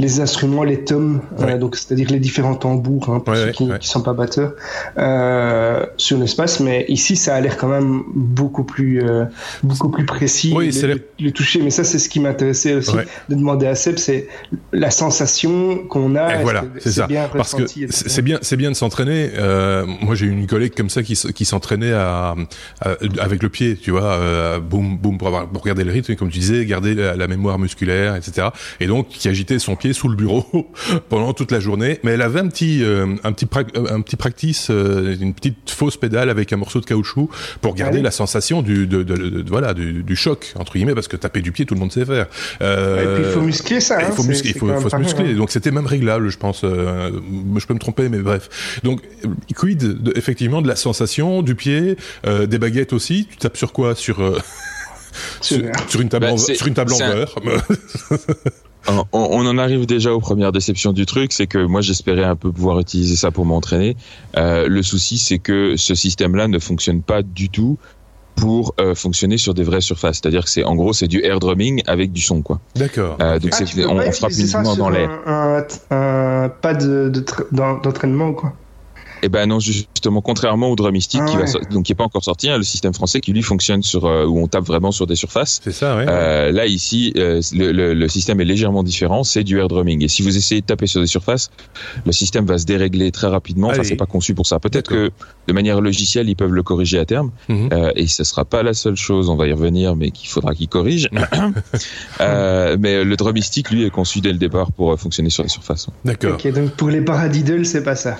les 0.00 0.20
instruments, 0.20 0.62
les 0.62 0.84
tomes, 0.84 1.22
euh, 1.40 1.58
donc 1.58 1.74
c'est-à-dire 1.74 2.08
les 2.10 2.20
différents 2.20 2.54
tambours 2.54 3.10
hein, 3.10 3.18
pour 3.18 3.34
ceux 3.34 3.50
qui, 3.50 3.64
ne 3.64 3.78
sont 3.80 4.02
pas 4.02 4.12
batteurs 4.12 4.52
euh, 4.96 5.84
sur 5.96 6.18
l'espace. 6.18 6.60
Mais 6.60 6.84
ici, 6.88 7.16
ça 7.16 7.34
a 7.34 7.40
l'air 7.40 7.56
quand 7.56 7.66
même 7.66 8.04
beaucoup 8.14 8.62
plus 8.62 9.02
euh, 9.02 9.24
beaucoup 9.64 9.88
plus 9.88 10.06
précis. 10.06 10.52
Oui, 10.54 10.72
c'est 10.72 10.86
le, 10.86 11.32
toucher. 11.32 11.62
Mais 11.62 11.70
ça, 11.70 11.82
c'est 11.82 11.98
ce 11.98 12.08
qui 12.08 12.20
m'intéressait 12.20 12.74
aussi 12.74 12.94
de 13.28 13.34
demander 13.34 13.66
à 13.66 13.74
Seb, 13.74 13.98
c'est 13.98 14.28
la 14.72 14.92
sensation 14.92 15.78
qu'on 15.88 16.14
a. 16.14 16.40
Et 16.40 16.42
voilà, 16.42 16.64
c'est 16.78 16.92
ça. 16.92 17.08
Bien 17.08 17.28
Parce 17.32 17.54
que 17.54 17.64
c'est 17.90 18.22
bien, 18.22 18.38
c'est 18.40 18.56
bien 18.56 18.70
de 18.70 18.76
s'entraîner. 18.76 19.30
Moi, 20.00 20.14
j'ai 20.14 20.26
une 20.26 20.46
collègue 20.46 20.74
comme 20.76 20.90
ça 20.90 21.02
qui, 21.02 21.14
qui 21.34 21.44
s'entraînait 21.44 21.92
à, 21.92 22.36
avec 23.18 23.42
le 23.42 23.48
pied, 23.48 23.76
tu 23.76 23.90
vois, 23.90 24.60
boum 24.60 24.96
boum 24.96 25.18
pour 25.18 25.26
avoir 25.26 25.48
pour 25.48 25.62
regarder 25.62 25.82
le 25.82 25.90
rythme, 25.90 26.14
comme 26.14 26.30
tu 26.30 26.38
disais, 26.38 26.64
garder 26.66 26.94
la, 26.94 27.16
la 27.16 27.26
mémoire 27.26 27.58
musculaire, 27.58 28.14
etc. 28.14 28.48
Et 28.78 28.86
donc 28.86 29.08
qui 29.08 29.28
agitait 29.28 29.58
son 29.58 29.74
pied 29.74 29.87
sous 29.92 30.08
le 30.08 30.16
bureau 30.16 30.46
pendant 31.08 31.32
toute 31.32 31.52
la 31.52 31.60
journée. 31.60 32.00
Mais 32.02 32.12
elle 32.12 32.22
avait 32.22 32.40
un 32.40 32.48
petit, 32.48 32.82
euh, 32.82 33.06
un 33.24 33.32
petit, 33.32 33.46
euh, 33.76 33.86
un 33.90 34.00
petit 34.00 34.16
practice, 34.16 34.68
euh, 34.70 35.16
une 35.20 35.34
petite 35.34 35.70
fausse 35.70 35.96
pédale 35.96 36.30
avec 36.30 36.52
un 36.52 36.56
morceau 36.56 36.80
de 36.80 36.86
caoutchouc 36.86 37.30
pour 37.60 37.74
garder 37.74 38.02
la 38.02 38.10
sensation 38.10 38.62
du, 38.62 38.86
de, 38.86 39.02
de, 39.02 39.44
voilà, 39.48 39.74
du, 39.74 40.02
du, 40.02 40.16
choc 40.16 40.52
entre 40.56 40.74
guillemets, 40.74 40.94
parce 40.94 41.08
que 41.08 41.16
taper 41.16 41.40
du 41.40 41.52
pied, 41.52 41.66
tout 41.66 41.74
le 41.74 41.80
monde 41.80 41.92
sait 41.92 42.04
faire. 42.04 42.26
et 42.60 43.14
puis 43.14 43.24
il 43.24 43.32
faut 43.32 43.40
muscler 43.40 43.80
ça. 43.80 44.00
il 44.00 44.12
faut, 44.12 44.22
hein, 44.22 44.26
muscler, 44.28 44.50
il 44.50 44.58
faut, 44.58 44.80
faut 44.80 44.90
se 44.90 44.96
muscler. 44.96 45.32
Hein. 45.32 45.36
Donc 45.36 45.50
c'était 45.50 45.70
même 45.70 45.86
réglable, 45.86 46.28
je 46.28 46.38
pense. 46.38 46.62
je 46.62 47.66
peux 47.66 47.74
me 47.74 47.78
tromper, 47.78 48.08
mais 48.08 48.18
bref. 48.18 48.80
Donc 48.82 49.02
quid 49.54 49.78
de, 49.78 50.12
effectivement 50.16 50.62
de 50.62 50.68
la 50.68 50.76
sensation 50.76 51.42
du 51.42 51.54
pied, 51.54 51.96
des 52.24 52.58
baguettes 52.58 52.92
aussi. 52.92 53.26
Tu 53.30 53.36
tapes 53.36 53.56
sur 53.56 53.72
quoi? 53.72 53.94
Sur 53.94 54.18
sur, 55.40 55.58
sur, 55.88 56.00
une 56.00 56.08
table 56.08 56.26
bah, 56.26 56.32
en, 56.32 56.38
sur 56.38 56.66
une 56.66 56.74
table 56.74 56.92
en 56.92 56.98
verre. 56.98 57.34
on, 59.12 59.46
en 59.46 59.58
arrive 59.58 59.86
déjà 59.86 60.12
aux 60.12 60.20
premières 60.20 60.52
déceptions 60.52 60.92
du 60.92 61.06
truc, 61.06 61.32
c'est 61.32 61.46
que 61.46 61.58
moi 61.58 61.80
j'espérais 61.80 62.24
un 62.24 62.36
peu 62.36 62.50
pouvoir 62.52 62.80
utiliser 62.80 63.16
ça 63.16 63.30
pour 63.30 63.44
m'entraîner. 63.44 63.96
Euh, 64.36 64.68
le 64.68 64.82
souci 64.82 65.18
c'est 65.18 65.38
que 65.38 65.76
ce 65.76 65.94
système-là 65.94 66.48
ne 66.48 66.58
fonctionne 66.58 67.02
pas 67.02 67.22
du 67.22 67.48
tout 67.48 67.78
pour 68.36 68.74
euh, 68.80 68.94
fonctionner 68.94 69.36
sur 69.36 69.52
des 69.52 69.64
vraies 69.64 69.80
surfaces. 69.80 70.20
C'est-à-dire 70.22 70.44
que 70.44 70.50
c'est 70.50 70.64
en 70.64 70.76
gros 70.76 70.92
c'est 70.92 71.08
du 71.08 71.24
air 71.24 71.40
drumming 71.40 71.82
avec 71.86 72.12
du 72.12 72.20
son 72.20 72.42
quoi. 72.42 72.60
D'accord. 72.76 73.16
Euh, 73.20 73.38
donc 73.38 73.52
ah, 73.52 73.64
on, 73.88 73.98
on 73.98 74.12
frappe 74.12 74.32
uniquement 74.32 74.76
dans 74.76 74.90
l'air. 74.90 75.10
Un, 75.26 75.64
un, 75.90 76.44
un, 76.44 76.48
pad 76.48 76.82
d'entraînement 77.52 78.32
quoi. 78.32 78.54
Eh 79.22 79.28
ben 79.28 79.46
non, 79.46 79.60
justement, 79.60 80.20
contrairement 80.20 80.70
au 80.70 80.76
Drumstick 80.76 81.24
qui 81.24 81.36
va 81.36 81.44
donc 81.70 81.84
qui 81.84 81.92
est 81.92 81.94
pas 81.94 82.04
encore 82.04 82.24
sorti, 82.24 82.48
hein, 82.48 82.56
le 82.56 82.64
système 82.64 82.94
français 82.94 83.20
qui 83.20 83.32
lui 83.32 83.42
fonctionne 83.42 83.82
sur 83.82 84.06
euh, 84.06 84.24
où 84.24 84.38
on 84.38 84.46
tape 84.46 84.64
vraiment 84.64 84.92
sur 84.92 85.06
des 85.06 85.16
surfaces. 85.16 85.60
C'est 85.62 85.72
ça, 85.72 85.96
ouais. 85.96 86.06
Euh, 86.08 86.52
là 86.52 86.66
ici, 86.66 87.12
euh, 87.16 87.40
le, 87.52 87.72
le, 87.72 87.94
le, 87.94 88.08
système 88.08 88.40
est 88.40 88.44
légèrement 88.44 88.82
différent, 88.82 89.24
c'est 89.24 89.44
du 89.44 89.58
air 89.58 89.68
drumming. 89.68 90.04
Et 90.04 90.08
si 90.08 90.22
vous 90.22 90.36
essayez 90.36 90.60
de 90.60 90.66
taper 90.66 90.86
sur 90.86 91.00
des 91.00 91.06
surfaces, 91.06 91.50
le 92.06 92.12
système 92.12 92.46
va 92.46 92.58
se 92.58 92.66
dérégler 92.66 93.10
très 93.12 93.28
rapidement. 93.28 93.68
Enfin, 93.68 93.84
c'est 93.84 93.96
pas 93.96 94.06
conçu 94.06 94.34
pour 94.34 94.46
ça. 94.46 94.58
Peut-être 94.58 94.88
que 94.88 95.10
de 95.46 95.52
manière 95.52 95.80
logicielle, 95.80 96.28
ils 96.28 96.36
peuvent 96.36 96.52
le 96.52 96.62
corriger 96.62 96.98
à 96.98 97.04
terme. 97.04 97.30
Mhm. 97.48 97.70
euh, 97.72 97.92
et 97.96 98.06
ce 98.06 98.24
sera 98.24 98.44
pas 98.44 98.62
la 98.62 98.74
seule 98.74 98.96
chose, 98.96 99.28
on 99.30 99.36
va 99.36 99.46
y 99.46 99.52
revenir, 99.52 99.96
mais 99.96 100.10
qu'il 100.10 100.28
faudra 100.28 100.54
qu'ils 100.54 100.68
corrigent. 100.68 101.08
euh, 102.20 102.76
mais 102.78 103.04
le 103.04 103.16
Drumstick, 103.16 103.70
lui, 103.70 103.84
est 103.84 103.90
conçu 103.90 104.20
dès 104.20 104.32
le 104.32 104.38
départ 104.38 104.72
pour 104.72 104.92
euh, 104.92 104.96
fonctionner 104.96 105.30
sur 105.30 105.42
les 105.42 105.48
surfaces. 105.48 105.88
D'accord. 106.04 106.34
Ok, 106.34 106.52
donc 106.52 106.70
pour 106.72 106.90
les 106.90 107.00
paradiddles, 107.00 107.66
c'est 107.66 107.82
pas 107.82 107.96
ça. 107.96 108.16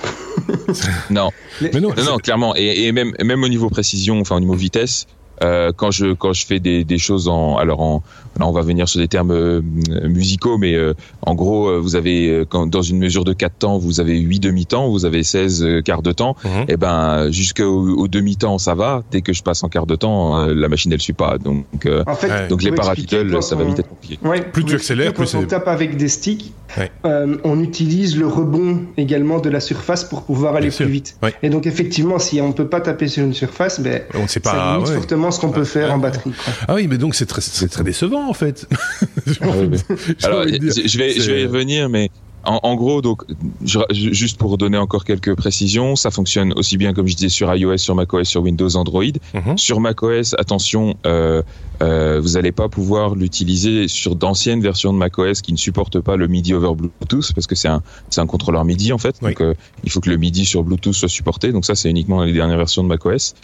non. 1.10 1.30
Mais 1.60 1.80
non, 1.80 1.92
non, 1.96 2.18
clairement. 2.18 2.54
Et, 2.56 2.84
et, 2.84 2.92
même, 2.92 3.12
même 3.22 3.42
au 3.42 3.48
niveau 3.48 3.68
précision, 3.70 4.20
enfin 4.20 4.36
au 4.36 4.40
niveau 4.40 4.54
vitesse, 4.54 5.06
euh, 5.42 5.72
quand 5.76 5.90
je 5.90 6.14
quand 6.14 6.32
je 6.32 6.46
fais 6.46 6.58
des, 6.58 6.84
des 6.84 6.98
choses 6.98 7.28
en 7.28 7.56
alors 7.56 7.80
en 7.80 8.02
là 8.38 8.46
on 8.46 8.52
va 8.52 8.62
venir 8.62 8.88
sur 8.88 9.00
des 9.00 9.08
termes 9.08 9.30
euh, 9.30 9.60
musicaux 10.04 10.58
mais 10.58 10.74
euh, 10.74 10.94
en 11.22 11.34
gros 11.34 11.80
vous 11.80 11.96
avez 11.96 12.44
quand 12.48 12.66
dans 12.66 12.82
une 12.82 12.98
mesure 12.98 13.24
de 13.24 13.32
4 13.32 13.52
temps 13.58 13.78
vous 13.78 14.00
avez 14.00 14.18
8 14.18 14.40
demi-temps 14.40 14.88
vous 14.88 15.04
avez 15.04 15.22
16 15.22 15.82
quarts 15.84 16.02
de 16.02 16.12
temps. 16.12 16.36
Mhm. 16.44 16.50
et 16.50 16.64
eh 16.68 16.76
ben 16.76 17.30
jusqu'au 17.30 17.98
au 17.98 18.08
demi-temps 18.08 18.58
ça 18.58 18.74
va. 18.74 19.02
Dès 19.10 19.22
que 19.22 19.32
je 19.32 19.42
passe 19.42 19.62
en 19.62 19.68
quart 19.68 19.86
de 19.86 19.96
temps 19.96 20.46
la 20.46 20.68
machine 20.68 20.92
elle 20.92 21.00
suit 21.00 21.12
pas. 21.12 21.38
Donc 21.38 21.66
en 22.06 22.14
fait, 22.14 22.48
donc 22.48 22.62
les 22.62 22.72
paradiddles 22.72 23.42
ça 23.42 23.56
va 23.56 23.64
vite 23.64 23.78
être 23.78 23.88
compliqué. 23.88 24.18
Ouais, 24.24 24.42
plus 24.42 24.64
tu 24.64 24.74
accélères 24.74 25.12
plus 25.12 25.34
on 25.34 25.44
tape 25.44 25.68
avec 25.68 25.96
des 25.96 26.08
sticks 26.08 26.52
on 27.44 27.60
utilise 27.60 28.18
le 28.18 28.26
rebond 28.26 28.82
également 28.96 29.40
de 29.40 29.50
la 29.50 29.60
surface 29.60 30.04
pour 30.04 30.22
pouvoir 30.22 30.56
aller 30.56 30.70
plus 30.70 30.86
vite. 30.86 31.16
Et 31.42 31.50
donc 31.50 31.66
effectivement 31.66 32.18
si 32.18 32.40
on 32.40 32.52
peut 32.52 32.68
pas 32.68 32.80
taper 32.80 33.08
sur 33.08 33.24
une 33.24 33.34
surface 33.34 33.80
ben 33.80 34.02
on 34.14 34.26
sait 34.26 34.40
pas 34.40 34.80
fortement 34.84 35.27
ce 35.30 35.40
qu'on 35.40 35.50
peut 35.50 35.64
faire 35.64 35.92
en 35.92 35.98
batterie. 35.98 36.32
Ah 36.66 36.74
oui, 36.74 36.86
mais 36.88 36.98
donc 36.98 37.14
c'est 37.14 37.26
très, 37.26 37.40
très 37.40 37.84
décevant 37.84 38.28
en 38.28 38.34
fait. 38.34 38.66
Ah 39.40 39.44
Alors, 40.24 40.44
je 40.46 40.98
vais, 40.98 41.12
je 41.12 41.30
vais 41.30 41.42
y 41.42 41.46
revenir, 41.46 41.88
mais 41.88 42.10
en, 42.48 42.74
gros, 42.74 43.02
donc, 43.02 43.22
juste 43.90 44.38
pour 44.38 44.58
donner 44.58 44.78
encore 44.78 45.04
quelques 45.04 45.34
précisions, 45.34 45.96
ça 45.96 46.10
fonctionne 46.10 46.52
aussi 46.54 46.76
bien 46.76 46.92
comme 46.94 47.06
je 47.06 47.14
disais 47.14 47.28
sur 47.28 47.54
iOS, 47.54 47.78
sur 47.78 47.94
macOS, 47.94 48.28
sur 48.28 48.42
Windows, 48.42 48.74
Android. 48.76 49.04
Mhm. 49.34 49.58
Sur 49.58 49.80
macOS, 49.80 50.34
attention, 50.38 50.96
euh, 51.06 51.42
euh, 51.82 52.20
vous 52.20 52.30
n'allez 52.30 52.52
pas 52.52 52.68
pouvoir 52.68 53.14
l'utiliser 53.14 53.88
sur 53.88 54.16
d'anciennes 54.16 54.60
versions 54.60 54.92
de 54.92 54.98
macOS 54.98 55.42
qui 55.42 55.52
ne 55.52 55.58
supportent 55.58 56.00
pas 56.00 56.16
le 56.16 56.26
MIDI 56.26 56.54
over 56.54 56.72
Bluetooth 56.74 57.32
parce 57.34 57.46
que 57.46 57.54
c'est 57.54 57.68
un 57.68 57.82
un 58.18 58.26
contrôleur 58.26 58.64
MIDI 58.64 58.92
en 58.92 58.98
fait. 58.98 59.20
Donc 59.22 59.40
euh, 59.40 59.54
il 59.84 59.90
faut 59.90 60.00
que 60.00 60.10
le 60.10 60.16
MIDI 60.16 60.44
sur 60.44 60.62
Bluetooth 60.64 60.92
soit 60.92 61.08
supporté. 61.08 61.52
Donc 61.52 61.64
ça 61.64 61.74
c'est 61.74 61.90
uniquement 61.90 62.18
dans 62.18 62.24
les 62.24 62.32
dernières 62.32 62.58
versions 62.58 62.82
de 62.82 62.88
macOS. 62.88 63.34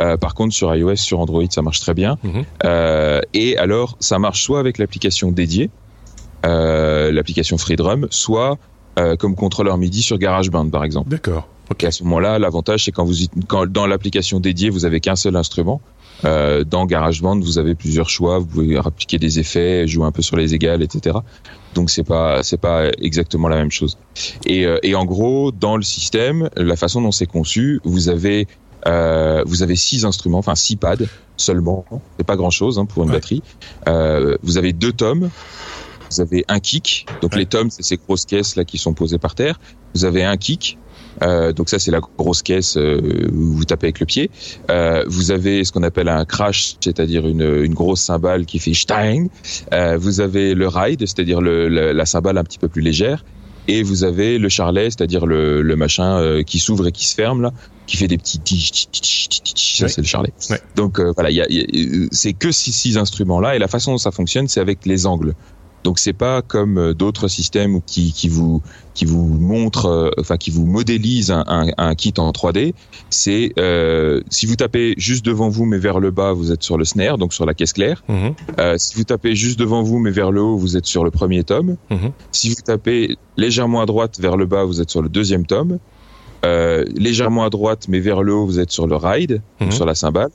Euh, 0.00 0.16
par 0.16 0.34
contre 0.34 0.54
sur 0.54 0.74
iOS, 0.74 0.96
sur 0.96 1.20
Android, 1.20 1.44
ça 1.50 1.62
marche 1.62 1.80
très 1.80 1.94
bien. 1.94 2.18
Mhm. 2.22 2.44
Euh, 2.64 3.20
et 3.32 3.56
alors 3.56 3.96
ça 4.00 4.18
marche 4.18 4.42
soit 4.42 4.60
avec 4.60 4.78
l'application 4.78 5.30
dédiée 5.30 5.70
l'application 6.44 7.58
FreeDrum, 7.58 8.06
soit 8.10 8.58
euh, 8.98 9.16
comme 9.16 9.34
contrôleur 9.34 9.76
MIDI 9.76 10.02
sur 10.02 10.18
GarageBand 10.18 10.68
par 10.70 10.84
exemple. 10.84 11.10
D'accord. 11.10 11.48
Ok. 11.70 11.82
À 11.82 11.90
ce 11.90 12.04
moment-là, 12.04 12.38
l'avantage 12.38 12.84
c'est 12.84 12.92
quand 12.92 13.04
vous 13.04 13.14
quand 13.48 13.66
dans 13.66 13.86
l'application 13.86 14.38
dédiée 14.38 14.70
vous 14.70 14.84
avez 14.84 15.00
qu'un 15.00 15.16
seul 15.16 15.34
instrument. 15.36 15.80
Euh, 16.24 16.62
dans 16.62 16.86
GarageBand, 16.86 17.40
vous 17.40 17.58
avez 17.58 17.74
plusieurs 17.74 18.08
choix. 18.08 18.38
Vous 18.38 18.46
pouvez 18.46 18.76
appliquer 18.76 19.18
des 19.18 19.40
effets, 19.40 19.88
jouer 19.88 20.06
un 20.06 20.12
peu 20.12 20.22
sur 20.22 20.36
les 20.36 20.54
égales, 20.54 20.80
etc. 20.80 21.18
Donc 21.74 21.90
c'est 21.90 22.04
pas 22.04 22.44
c'est 22.44 22.60
pas 22.60 22.88
exactement 22.98 23.48
la 23.48 23.56
même 23.56 23.72
chose. 23.72 23.98
Et, 24.46 24.64
euh, 24.64 24.78
et 24.84 24.94
en 24.94 25.04
gros, 25.04 25.50
dans 25.50 25.76
le 25.76 25.82
système, 25.82 26.48
la 26.56 26.76
façon 26.76 27.02
dont 27.02 27.10
c'est 27.10 27.26
conçu, 27.26 27.80
vous 27.84 28.08
avez 28.08 28.46
euh, 28.86 29.42
vous 29.46 29.62
avez 29.62 29.76
six 29.76 30.04
instruments, 30.04 30.38
enfin 30.38 30.54
six 30.54 30.76
pads 30.76 31.06
seulement. 31.36 31.84
C'est 32.18 32.26
pas 32.26 32.36
grand 32.36 32.50
chose 32.50 32.78
hein, 32.78 32.84
pour 32.84 33.04
une 33.04 33.10
batterie. 33.10 33.42
Euh, 33.88 34.36
vous 34.42 34.58
avez 34.58 34.72
deux 34.72 34.92
tomes, 34.92 35.30
vous 36.14 36.20
avez 36.20 36.44
un 36.48 36.60
kick. 36.60 37.06
Donc 37.22 37.34
les 37.34 37.46
tomes, 37.46 37.70
c'est 37.70 37.82
ces 37.82 37.96
grosses 37.96 38.24
caisses 38.24 38.56
là 38.56 38.64
qui 38.64 38.78
sont 38.78 38.94
posées 38.94 39.18
par 39.18 39.34
terre. 39.34 39.60
Vous 39.94 40.04
avez 40.04 40.24
un 40.24 40.36
kick. 40.36 40.78
Euh, 41.22 41.52
donc 41.52 41.68
ça 41.68 41.78
c'est 41.78 41.92
la 41.92 42.00
grosse 42.00 42.42
caisse 42.42 42.76
euh, 42.76 43.28
où 43.32 43.54
vous 43.54 43.64
tapez 43.64 43.86
avec 43.86 44.00
le 44.00 44.06
pied. 44.06 44.30
Euh, 44.70 45.04
vous 45.06 45.30
avez 45.30 45.64
ce 45.64 45.70
qu'on 45.70 45.82
appelle 45.82 46.08
un 46.08 46.24
crash, 46.24 46.74
c'est-à-dire 46.80 47.26
une, 47.26 47.42
une 47.42 47.74
grosse 47.74 48.00
cymbale 48.00 48.46
qui 48.46 48.58
fait 48.58 48.74
stein. 48.74 49.26
Vous 49.96 50.20
avez 50.20 50.54
le 50.54 50.68
ride, 50.68 51.00
c'est-à-dire 51.00 51.40
le, 51.40 51.68
la 51.68 52.06
cymbale 52.06 52.38
un 52.38 52.44
petit 52.44 52.58
peu 52.58 52.68
plus 52.68 52.82
légère. 52.82 53.24
Et 53.66 53.82
vous 53.82 54.04
avez 54.04 54.38
le 54.38 54.50
charlet, 54.50 54.90
c'est-à-dire 54.90 55.24
le, 55.24 55.62
le 55.62 55.76
machin 55.76 56.42
qui 56.44 56.58
s'ouvre 56.58 56.88
et 56.88 56.92
qui 56.92 57.06
se 57.06 57.14
ferme 57.14 57.40
là, 57.40 57.52
qui 57.86 57.96
fait 57.96 58.08
des 58.08 58.18
petits 58.18 58.40
ça 59.78 59.88
c'est 59.88 60.02
le 60.02 60.06
charlet. 60.06 60.32
Donc 60.76 61.00
voilà, 61.00 61.30
c'est 62.10 62.34
que 62.34 62.52
ces 62.52 62.72
six 62.72 62.98
instruments 62.98 63.40
là 63.40 63.56
et 63.56 63.58
la 63.58 63.68
façon 63.68 63.92
dont 63.92 63.98
ça 63.98 64.10
fonctionne, 64.10 64.48
c'est 64.48 64.60
avec 64.60 64.84
les 64.84 65.06
angles. 65.06 65.34
Donc 65.84 65.98
c'est 65.98 66.14
pas 66.14 66.40
comme 66.40 66.78
euh, 66.78 66.94
d'autres 66.94 67.28
systèmes 67.28 67.82
qui, 67.82 68.12
qui 68.12 68.28
vous 68.30 68.62
qui 68.94 69.04
vous 69.04 69.26
montrent, 69.26 69.86
euh, 69.86 70.10
enfin 70.18 70.38
qui 70.38 70.50
vous 70.50 70.64
modélisent 70.64 71.30
un, 71.30 71.44
un, 71.46 71.66
un 71.76 71.94
kit 71.94 72.14
en 72.16 72.30
3D. 72.30 72.72
C'est 73.10 73.52
euh, 73.58 74.22
si 74.30 74.46
vous 74.46 74.56
tapez 74.56 74.94
juste 74.96 75.26
devant 75.26 75.50
vous 75.50 75.66
mais 75.66 75.78
vers 75.78 76.00
le 76.00 76.10
bas, 76.10 76.32
vous 76.32 76.52
êtes 76.52 76.62
sur 76.62 76.78
le 76.78 76.86
snare, 76.86 77.18
donc 77.18 77.34
sur 77.34 77.44
la 77.44 77.52
caisse 77.52 77.74
claire. 77.74 78.02
Mhm. 78.08 78.34
Euh, 78.58 78.76
si 78.78 78.96
vous 78.96 79.04
tapez 79.04 79.36
juste 79.36 79.58
devant 79.58 79.82
vous 79.82 79.98
mais 79.98 80.10
vers 80.10 80.32
le 80.32 80.40
haut, 80.40 80.56
vous 80.56 80.78
êtes 80.78 80.86
sur 80.86 81.04
le 81.04 81.10
premier 81.10 81.44
tome. 81.44 81.76
Mhm. 81.90 82.12
Si 82.32 82.48
vous 82.48 82.62
tapez 82.64 83.16
légèrement 83.36 83.82
à 83.82 83.86
droite 83.86 84.18
vers 84.18 84.38
le 84.38 84.46
bas, 84.46 84.64
vous 84.64 84.80
êtes 84.80 84.90
sur 84.90 85.02
le 85.02 85.10
deuxième 85.10 85.44
tome. 85.44 85.78
Euh, 86.46 86.84
légèrement 86.96 87.44
à 87.44 87.50
droite 87.50 87.88
mais 87.88 88.00
vers 88.00 88.22
le 88.22 88.32
haut, 88.32 88.46
vous 88.46 88.58
êtes 88.58 88.70
sur 88.70 88.86
le 88.86 88.96
ride, 88.96 89.42
mhm. 89.60 89.70
sur 89.70 89.84
la 89.84 89.94
cymbale. 89.94 90.30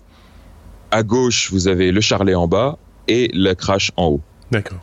À 0.91 1.01
gauche, 1.01 1.49
vous 1.51 1.67
avez 1.67 1.91
le 1.91 2.01
charlet 2.01 2.35
en 2.35 2.47
bas 2.47 2.77
et 3.07 3.31
le 3.33 3.53
crash 3.53 3.91
en 3.97 4.07
haut. 4.07 4.21
D'accord 4.51 4.79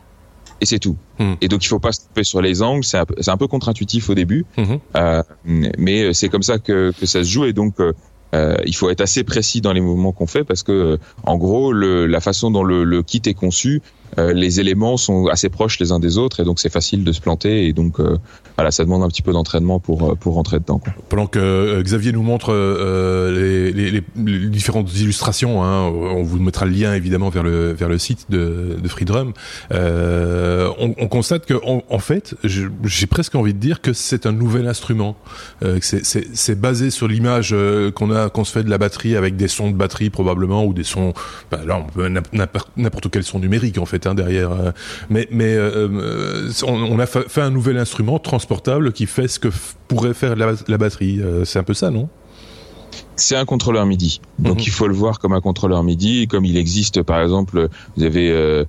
et 0.61 0.65
c'est 0.65 0.79
tout. 0.79 0.97
Hmm. 1.19 1.33
Et 1.41 1.47
donc 1.47 1.63
il 1.63 1.67
faut 1.67 1.79
pas 1.79 1.91
se 1.91 2.01
tromper 2.01 2.23
sur 2.23 2.41
les 2.41 2.61
angles, 2.61 2.83
c'est 2.83 2.97
un, 2.97 3.37
peu 3.37 3.47
contre-intuitif 3.47 4.09
au 4.09 4.15
début, 4.15 4.45
hmm. 4.57 4.75
euh, 4.95 5.23
mais 5.45 6.13
c'est 6.13 6.29
comme 6.29 6.43
ça 6.43 6.59
que, 6.59 6.91
que, 6.99 7.05
ça 7.05 7.23
se 7.23 7.29
joue 7.29 7.45
et 7.45 7.53
donc 7.53 7.79
euh, 7.79 7.93
il 8.33 8.75
faut 8.75 8.89
être 8.89 9.01
assez 9.01 9.23
précis 9.23 9.61
dans 9.61 9.73
les 9.73 9.81
mouvements 9.81 10.11
qu'on 10.11 10.27
fait 10.27 10.43
parce 10.43 10.63
que, 10.63 10.99
en 11.23 11.37
gros, 11.37 11.71
le, 11.71 12.05
la 12.05 12.19
façon 12.19 12.51
dont 12.51 12.63
le, 12.63 12.83
le 12.83 13.01
kit 13.03 13.21
est 13.25 13.33
conçu, 13.33 13.81
euh, 14.17 14.33
les 14.33 14.59
éléments 14.59 14.97
sont 14.97 15.27
assez 15.27 15.49
proches 15.49 15.79
les 15.79 15.91
uns 15.91 15.99
des 15.99 16.17
autres 16.17 16.39
et 16.39 16.43
donc 16.43 16.59
c'est 16.59 16.71
facile 16.71 17.03
de 17.03 17.11
se 17.11 17.21
planter 17.21 17.67
et 17.67 17.73
donc 17.73 17.99
euh, 17.99 18.17
voilà 18.55 18.71
ça 18.71 18.83
demande 18.83 19.03
un 19.03 19.09
petit 19.09 19.21
peu 19.21 19.31
d'entraînement 19.31 19.79
pour 19.79 20.11
euh, 20.11 20.15
pour 20.15 20.35
rentrer 20.35 20.59
dedans. 20.59 20.79
Quoi. 20.79 20.93
Pendant 21.09 21.27
que 21.27 21.81
Xavier 21.83 22.13
nous 22.13 22.23
montre 22.23 22.53
les, 22.53 23.71
les, 23.71 23.91
les, 23.91 24.49
différentes 24.49 24.93
illustrations, 24.95 25.63
hein, 25.63 25.83
on 25.83 26.23
vous 26.23 26.39
mettra 26.39 26.65
le 26.65 26.71
lien 26.71 26.93
évidemment 26.93 27.29
vers 27.29 27.43
le 27.43 27.73
vers 27.73 27.89
le 27.89 27.97
site 27.97 28.25
de, 28.29 28.77
de 28.81 28.87
Freedrum. 28.87 29.33
On, 29.71 30.95
on, 30.97 31.07
constate 31.07 31.45
que 31.45 31.53
en, 31.65 31.83
en 31.89 31.99
fait, 31.99 32.35
j'ai 32.43 33.07
presque 33.07 33.35
envie 33.35 33.53
de 33.53 33.59
dire 33.59 33.81
que 33.81 33.93
c'est 33.93 34.25
un 34.25 34.31
nouvel 34.31 34.67
instrument. 34.67 35.15
c'est 35.81 36.59
basé 36.59 36.89
sur 36.89 37.07
l'image 37.07 37.55
qu'on 37.95 38.11
a 38.11 38.16
qu'on 38.33 38.43
se 38.43 38.51
fait 38.51 38.63
de 38.63 38.69
la 38.69 38.77
batterie 38.77 39.15
avec 39.15 39.35
des 39.35 39.47
sons 39.47 39.69
de 39.69 39.75
batterie 39.75 40.09
probablement 40.09 40.65
ou 40.65 40.73
des 40.73 40.83
sons. 40.83 41.13
Ben 41.51 41.65
là, 41.65 41.77
on 41.77 41.83
peut 41.83 42.09
n'importe 42.77 43.09
quel 43.11 43.23
son 43.23 43.39
numérique 43.39 43.77
en 43.77 43.85
fait 43.85 44.07
Hein, 44.07 44.15
derrière. 44.15 44.51
Euh, 44.51 44.71
mais 45.09 45.27
mais 45.31 45.55
euh, 45.55 45.87
euh, 45.91 46.49
on, 46.65 46.99
a 46.99 47.05
fait 47.05 47.41
un 47.41 47.49
nouvel 47.49 47.77
instrument 47.77 48.19
transportable 48.19 48.91
qui 48.93 49.05
fait 49.05 49.27
ce 49.27 49.39
que 49.39 49.49
pourrait 49.87 50.13
faire 50.13 50.35
la, 50.35 50.77
batterie. 50.77 51.21
c'est 51.45 51.59
un 51.59 51.63
peu 51.63 51.73
ça, 51.73 51.91
non? 51.91 52.09
C'est 53.15 53.35
un 53.35 53.45
contrôleur 53.45 53.85
MIDI. 53.85 54.21
Donc 54.39 54.57
mhm. 54.57 54.63
il 54.65 54.71
faut 54.71 54.87
le 54.87 54.93
voir 54.93 55.19
comme 55.19 55.33
un 55.33 55.41
contrôleur 55.41 55.83
MIDI, 55.83 56.27
comme 56.27 56.45
il 56.45 56.57
existe 56.57 57.01
par 57.01 57.21
exemple, 57.21 57.69
vous 57.95 58.03
avez 58.03 58.65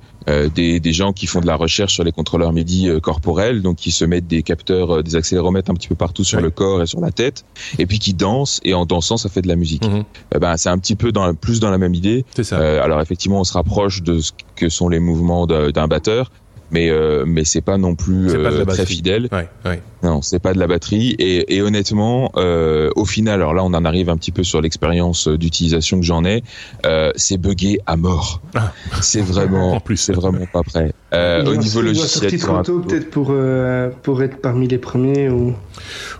des, 0.55 0.79
des, 0.79 0.93
gens 0.93 1.13
qui 1.13 1.27
font 1.27 1.41
de 1.41 1.47
la 1.47 1.57
recherche 1.57 1.95
sur 1.95 2.05
les 2.05 2.13
contrôleurs 2.13 2.53
MIDI 2.53 2.91
corporels, 3.03 3.63
donc 3.63 3.77
qui 3.77 3.91
se 3.91 4.05
mettent 4.05 4.27
des 4.27 4.43
capteurs, 4.43 5.03
des 5.03 5.17
accéléromètres 5.17 5.71
un 5.71 5.75
petit 5.75 5.89
peu 5.89 5.95
partout 5.95 6.25
sur 6.25 6.41
le 6.41 6.51
corps 6.51 6.83
et 6.83 6.87
sur 6.87 7.01
la 7.01 7.11
tête, 7.11 7.45
et 7.79 7.87
puis 7.87 7.99
qui 7.99 8.15
dansent 8.15 8.61
et 8.63 8.75
en 8.75 8.85
dansant 8.85 9.17
ça 9.17 9.29
fait 9.29 9.43
de 9.43 9.49
la 9.49 9.57
musique. 9.57 9.87
Mhm. 9.87 10.05
ben 10.39 10.57
c'est 10.57 10.69
un 10.69 10.79
petit 10.79 10.97
peu 10.97 11.13
dans 11.13 11.35
plus 11.35 11.61
dans 11.61 11.71
la 11.71 11.79
même 11.79 11.95
idée. 11.95 12.25
Ça. 12.43 12.83
alors 12.83 13.01
effectivement 13.01 13.41
on 13.41 13.45
se 13.45 13.53
rapproche 13.53 14.03
de 14.03 14.21
ce 14.21 14.33
que 14.57 14.69
sont 14.69 14.89
les 14.89 14.99
mouvements 14.99 15.47
d'un 15.47 15.89
batteur, 15.89 16.31
mais 16.71 16.91
euh, 16.91 17.25
mais 17.27 17.45
c'est 17.45 17.61
pas 17.61 17.79
non 17.79 17.95
plus 17.95 18.31
euh, 18.31 18.65
très 18.65 18.87
fidèle. 18.87 19.29
Ouais, 19.33 19.49
ouais. 19.65 19.83
Non, 20.03 20.23
c'est 20.23 20.39
pas 20.39 20.53
de 20.53 20.59
la 20.59 20.67
batterie 20.67 21.17
et, 21.19 21.57
et 21.57 21.63
honnêtement, 21.63 22.31
euh, 22.37 22.91
au 22.95 23.05
final, 23.05 23.35
alors 23.41 23.55
là, 23.55 23.65
on 23.65 23.75
en 23.75 23.85
arrive 23.85 24.11
un 24.11 24.17
petit 24.17 24.31
peu 24.31 24.45
sur 24.45 24.61
l'expérience 24.61 25.27
d'utilisation 25.27 25.99
que 25.99 26.07
j'en 26.07 26.25
ai. 26.25 26.45
Euh, 26.87 27.11
c'est 27.17 27.37
buggé 27.37 27.81
à 27.87 27.97
mort. 27.97 28.41
Ah. 28.55 28.73
C'est 29.01 29.23
vraiment, 29.23 29.73
en 29.77 29.81
plus, 29.81 29.97
c'est 29.97 30.13
vraiment 30.13 30.47
pas 30.53 30.63
prêt. 30.63 30.93
Euh, 31.13 31.45
au 31.47 31.57
niveau 31.57 31.81
logiciel, 31.81 32.33
il 32.33 32.39
trop 32.39 32.63
tôt 32.63 32.81
peut-être 32.81 33.11
pour 33.11 33.29
euh, 33.31 33.91
pour 34.03 34.23
être 34.23 34.41
parmi 34.41 34.69
les 34.69 34.79
premiers 34.79 35.29
ou. 35.31 35.55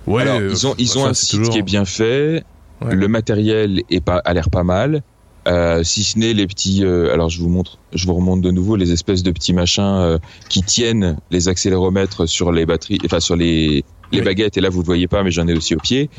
Ouais. 0.07 0.23
Alors, 0.23 0.41
ils 0.41 0.67
ont 0.67 0.75
ils 0.79 0.99
ont 0.99 1.07
un 1.07 1.15
site 1.15 1.49
qui 1.51 1.59
est 1.59 1.63
bien 1.63 1.85
fait. 1.85 2.43
Le 2.91 3.09
matériel 3.09 3.83
est 3.91 4.01
pas 4.01 4.19
a 4.25 4.35
l'air 4.35 4.51
pas 4.51 4.65
mal. 4.65 5.03
Euh, 5.49 5.83
si 5.83 6.05
ce 6.05 6.19
n'est 6.19 6.35
les 6.35 6.47
petits. 6.47 6.85
Euh, 6.85 7.13
alors 7.13 7.31
je 7.31 7.41
vous 7.41 7.49
montre, 7.49 7.79
je 7.95 8.07
vous 8.07 8.15
remonte 8.15 8.41
de 8.41 8.51
nouveau 8.51 8.77
les 8.77 8.93
espèces 8.93 9.23
de 9.23 9.31
petits 9.31 9.55
machins 9.55 9.83
euh, 9.83 10.19
qui 10.49 10.63
tiennent 10.63 11.17
les 11.31 11.49
accéléromètres 11.49 12.27
sur 12.27 12.53
les 12.53 12.67
batteries, 12.67 12.99
enfin 13.05 13.21
sur 13.21 13.37
les 13.37 13.85
les 14.13 14.23
baguettes. 14.23 14.57
Et 14.57 14.61
là 14.61 14.69
vous 14.69 14.81
ne 14.81 14.87
voyez 14.87 15.07
pas, 15.07 15.23
mais 15.23 15.31
j'en 15.31 15.47
ai 15.49 15.55
aussi 15.55 15.75
au 15.75 15.79
pied. 15.79 16.11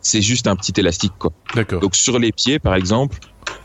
c'est 0.00 0.22
juste 0.22 0.46
un 0.46 0.56
petit 0.56 0.78
élastique 0.78 1.12
quoi. 1.18 1.32
D'accord. 1.54 1.80
Donc 1.80 1.96
sur 1.96 2.18
les 2.18 2.32
pieds 2.32 2.58
par 2.58 2.74
exemple, 2.74 3.18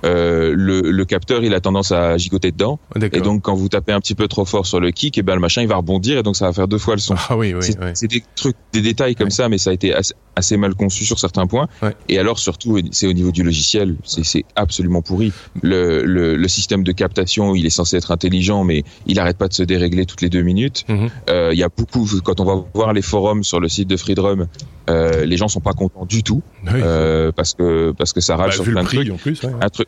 euh, 0.05 0.53
le, 0.55 0.81
le, 0.81 1.05
capteur 1.05 1.43
il 1.43 1.53
a 1.53 1.59
tendance 1.59 1.91
à 1.91 2.17
gigoter 2.17 2.51
dedans 2.51 2.79
et 3.01 3.19
donc 3.19 3.41
quand 3.41 3.53
vous 3.53 3.67
tapez 3.67 3.91
un 3.91 3.99
petit 3.99 4.15
peu 4.15 4.29
trop 4.29 4.45
fort 4.45 4.65
sur 4.65 4.79
le 4.79 4.91
kick 4.91 5.17
et 5.17 5.19
eh 5.19 5.23
ben 5.23 5.35
le 5.35 5.41
machin 5.41 5.61
il 5.61 5.67
va 5.67 5.75
rebondir 5.75 6.17
et 6.17 6.23
donc 6.23 6.37
ça 6.37 6.45
va 6.45 6.53
faire 6.53 6.69
deux 6.69 6.77
fois 6.77 6.95
le 6.95 7.01
son 7.01 7.15
ah 7.29 7.35
oui, 7.35 7.53
oui, 7.53 7.75
c'est 7.93 8.07
des 8.07 8.23
trucs 8.35 8.55
des 8.71 8.81
détails 8.81 9.15
comme 9.15 9.29
ça 9.29 9.49
mais 9.49 9.57
ça 9.57 9.71
a 9.71 9.73
été 9.73 9.93
assez, 9.93 10.13
mal 10.57 10.75
conçu 10.75 11.05
sur 11.05 11.19
certains 11.19 11.47
points 11.47 11.67
et 12.07 12.19
alors 12.19 12.39
surtout 12.39 12.79
c'est 12.91 13.07
au 13.07 13.13
niveau 13.13 13.31
du 13.31 13.43
logiciel 13.43 13.95
c'est 14.03 14.45
absolument 14.55 15.01
pourri 15.01 15.31
le, 15.61 16.03
le, 16.03 16.35
le, 16.35 16.47
système 16.47 16.83
de 16.83 16.91
captation 16.91 17.55
il 17.55 17.65
est 17.65 17.71
censé 17.71 17.97
être 17.97 18.11
intelligent 18.11 18.63
mais 18.63 18.83
il 19.05 19.19
arrête 19.19 19.37
pas 19.37 19.47
de 19.47 19.53
se 19.53 19.63
dérégler 19.63 20.05
toutes 20.05 20.21
les 20.21 20.29
deux 20.29 20.41
minutes 20.41 20.85
mhm. 20.87 21.09
euh, 21.29 21.49
il 21.53 21.59
y 21.59 21.63
a 21.63 21.69
beaucoup 21.69 22.07
quand 22.23 22.39
on 22.39 22.45
va 22.45 22.63
voir 22.73 22.93
les 22.93 23.01
forums 23.01 23.43
sur 23.43 23.59
le 23.59 23.69
site 23.69 23.87
de 23.87 23.97
Freedrum 23.97 24.47
euh, 24.89 25.25
les 25.25 25.37
gens 25.37 25.47
sont 25.47 25.59
pas 25.59 25.73
contents 25.73 26.05
du 26.05 26.23
tout 26.23 26.41
euh, 26.67 27.31
parce 27.31 27.53
que 27.53 27.91
parce 27.91 28.13
que 28.13 28.21
ça 28.21 28.35
rage 28.35 28.57
bah, 28.57 28.63
sur 28.63 28.71
plein 28.71 28.83
de 28.83 28.87
trucs 28.87 29.11
en 29.11 29.17
plus, 29.17 29.41
un 29.61 29.69
truc 29.69 29.87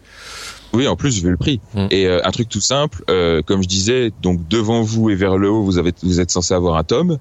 oui, 0.74 0.88
en 0.88 0.96
plus, 0.96 1.22
vu 1.22 1.30
le 1.30 1.36
prix. 1.36 1.60
Mm. 1.74 1.88
Et 1.92 2.08
euh, 2.08 2.22
un 2.24 2.32
truc 2.32 2.48
tout 2.48 2.62
simple, 2.62 3.04
comme 3.46 3.62
je 3.62 3.68
disais, 3.68 4.12
donc 4.22 4.48
devant 4.48 4.82
vous 4.82 5.10
et 5.10 5.16
vers 5.16 5.38
le 5.38 5.50
haut, 5.50 5.64
vous 5.64 5.78
avez, 5.78 5.92
vous 6.02 6.22
êtes 6.22 6.32
censé 6.32 6.54
avoir 6.54 6.78
un 6.78 6.84
tome. 6.84 7.18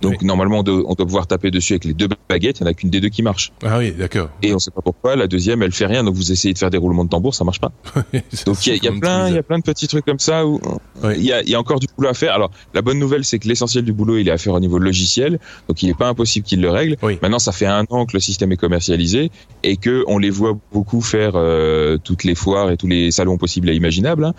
Donc 0.00 0.22
normalement, 0.22 0.60
on 0.60 0.62
doit, 0.62 0.82
on 0.86 0.94
doit, 0.94 1.06
pouvoir 1.06 1.26
taper 1.26 1.50
dessus 1.50 1.74
avec 1.74 1.84
les 1.84 1.94
deux 1.94 2.08
baguettes. 2.28 2.60
Il 2.60 2.64
n'y 2.64 2.68
en 2.68 2.70
a 2.70 2.74
qu'une 2.74 2.90
des 2.90 3.00
deux 3.00 3.08
qui 3.08 3.22
marche. 3.22 3.52
Ah 3.64 3.78
oui, 3.78 3.92
d'accord. 3.92 4.30
Et 4.42 4.54
on 4.54 4.58
sait 4.58 4.70
pas 4.70 4.82
pourquoi. 4.82 5.16
La 5.16 5.26
deuxième, 5.26 5.62
elle 5.62 5.72
fait 5.72 5.86
rien. 5.86 6.04
Donc 6.04 6.14
vous 6.14 6.32
essayez 6.32 6.54
de 6.54 6.58
faire 6.58 6.70
des 6.70 6.78
roulements 6.78 7.04
de 7.04 7.10
tambour, 7.10 7.34
ça 7.34 7.44
marche 7.44 7.60
pas. 7.60 7.72
donc 8.46 8.66
il 8.66 8.82
y, 8.82 8.88
a, 8.88 8.92
plein, 8.92 9.28
il 9.28 9.34
y 9.34 9.38
a 9.38 9.42
plein 9.42 9.58
de 9.58 9.64
petits 9.64 9.88
trucs 9.88 10.04
comme 10.04 10.18
ça 10.18 10.46
où 10.46 10.60
il 11.04 11.22
y, 11.22 11.32
a, 11.32 11.42
y, 11.42 11.54
a, 11.54 11.60
encore 11.60 11.80
du 11.80 11.86
boulot 11.96 12.08
à 12.08 12.14
faire. 12.14 12.34
Alors 12.34 12.50
la 12.74 12.82
bonne 12.82 12.98
nouvelle, 12.98 13.24
c'est 13.24 13.38
que 13.38 13.48
l'essentiel 13.48 13.84
du 13.84 13.92
boulot, 13.92 14.16
il 14.16 14.28
est 14.28 14.32
à 14.32 14.38
faire 14.38 14.54
au 14.54 14.60
niveau 14.60 14.78
logiciel. 14.78 15.38
Donc 15.68 15.82
il 15.82 15.86
n'est 15.86 15.94
pas 15.94 16.08
impossible 16.08 16.46
qu'il 16.46 16.60
le 16.60 16.70
règle. 16.70 16.96
Maintenant, 17.22 17.38
ça 17.38 17.52
fait 17.52 17.66
un 17.66 17.84
an 17.90 18.06
que 18.06 18.12
le 18.14 18.20
système 18.20 18.52
est 18.52 18.56
commercialisé 18.56 19.30
et 19.62 19.76
que 19.76 20.04
on 20.06 20.18
les 20.18 20.30
voit 20.30 20.58
beaucoup 20.72 21.00
faire 21.00 21.32
euh, 21.34 21.98
toutes 22.02 22.24
les 22.24 22.34
foires 22.34 22.70
et 22.70 22.76
tous 22.76 22.86
les 22.86 23.10
salons 23.10 23.38
possibles 23.38 23.68
et 23.70 23.74
imaginables. 23.74 24.24
Hein 24.24 24.34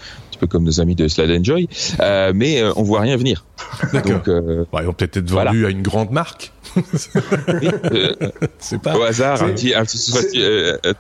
comme 0.48 0.64
nos 0.64 0.80
amis 0.80 0.96
de 0.96 1.08
Slade 1.08 1.32
Enjoy, 1.32 1.68
euh, 2.00 2.32
mais 2.36 2.62
euh, 2.62 2.72
on 2.76 2.84
voit 2.84 3.02
rien 3.02 3.18
venir. 3.18 3.46
Donc, 3.94 4.28
euh, 4.28 4.66
ils 4.80 4.86
vont 4.86 4.94
peut-être 4.94 5.18
être 5.18 5.30
vendus 5.30 5.66
à 5.66 5.70
une 5.70 5.82
grande 5.82 6.12
marque. 6.12 6.52
c'est 8.60 8.82
pas 8.82 8.98
au 8.98 9.04
hasard 9.04 9.44
un 9.44 9.50
petit, 9.50 9.74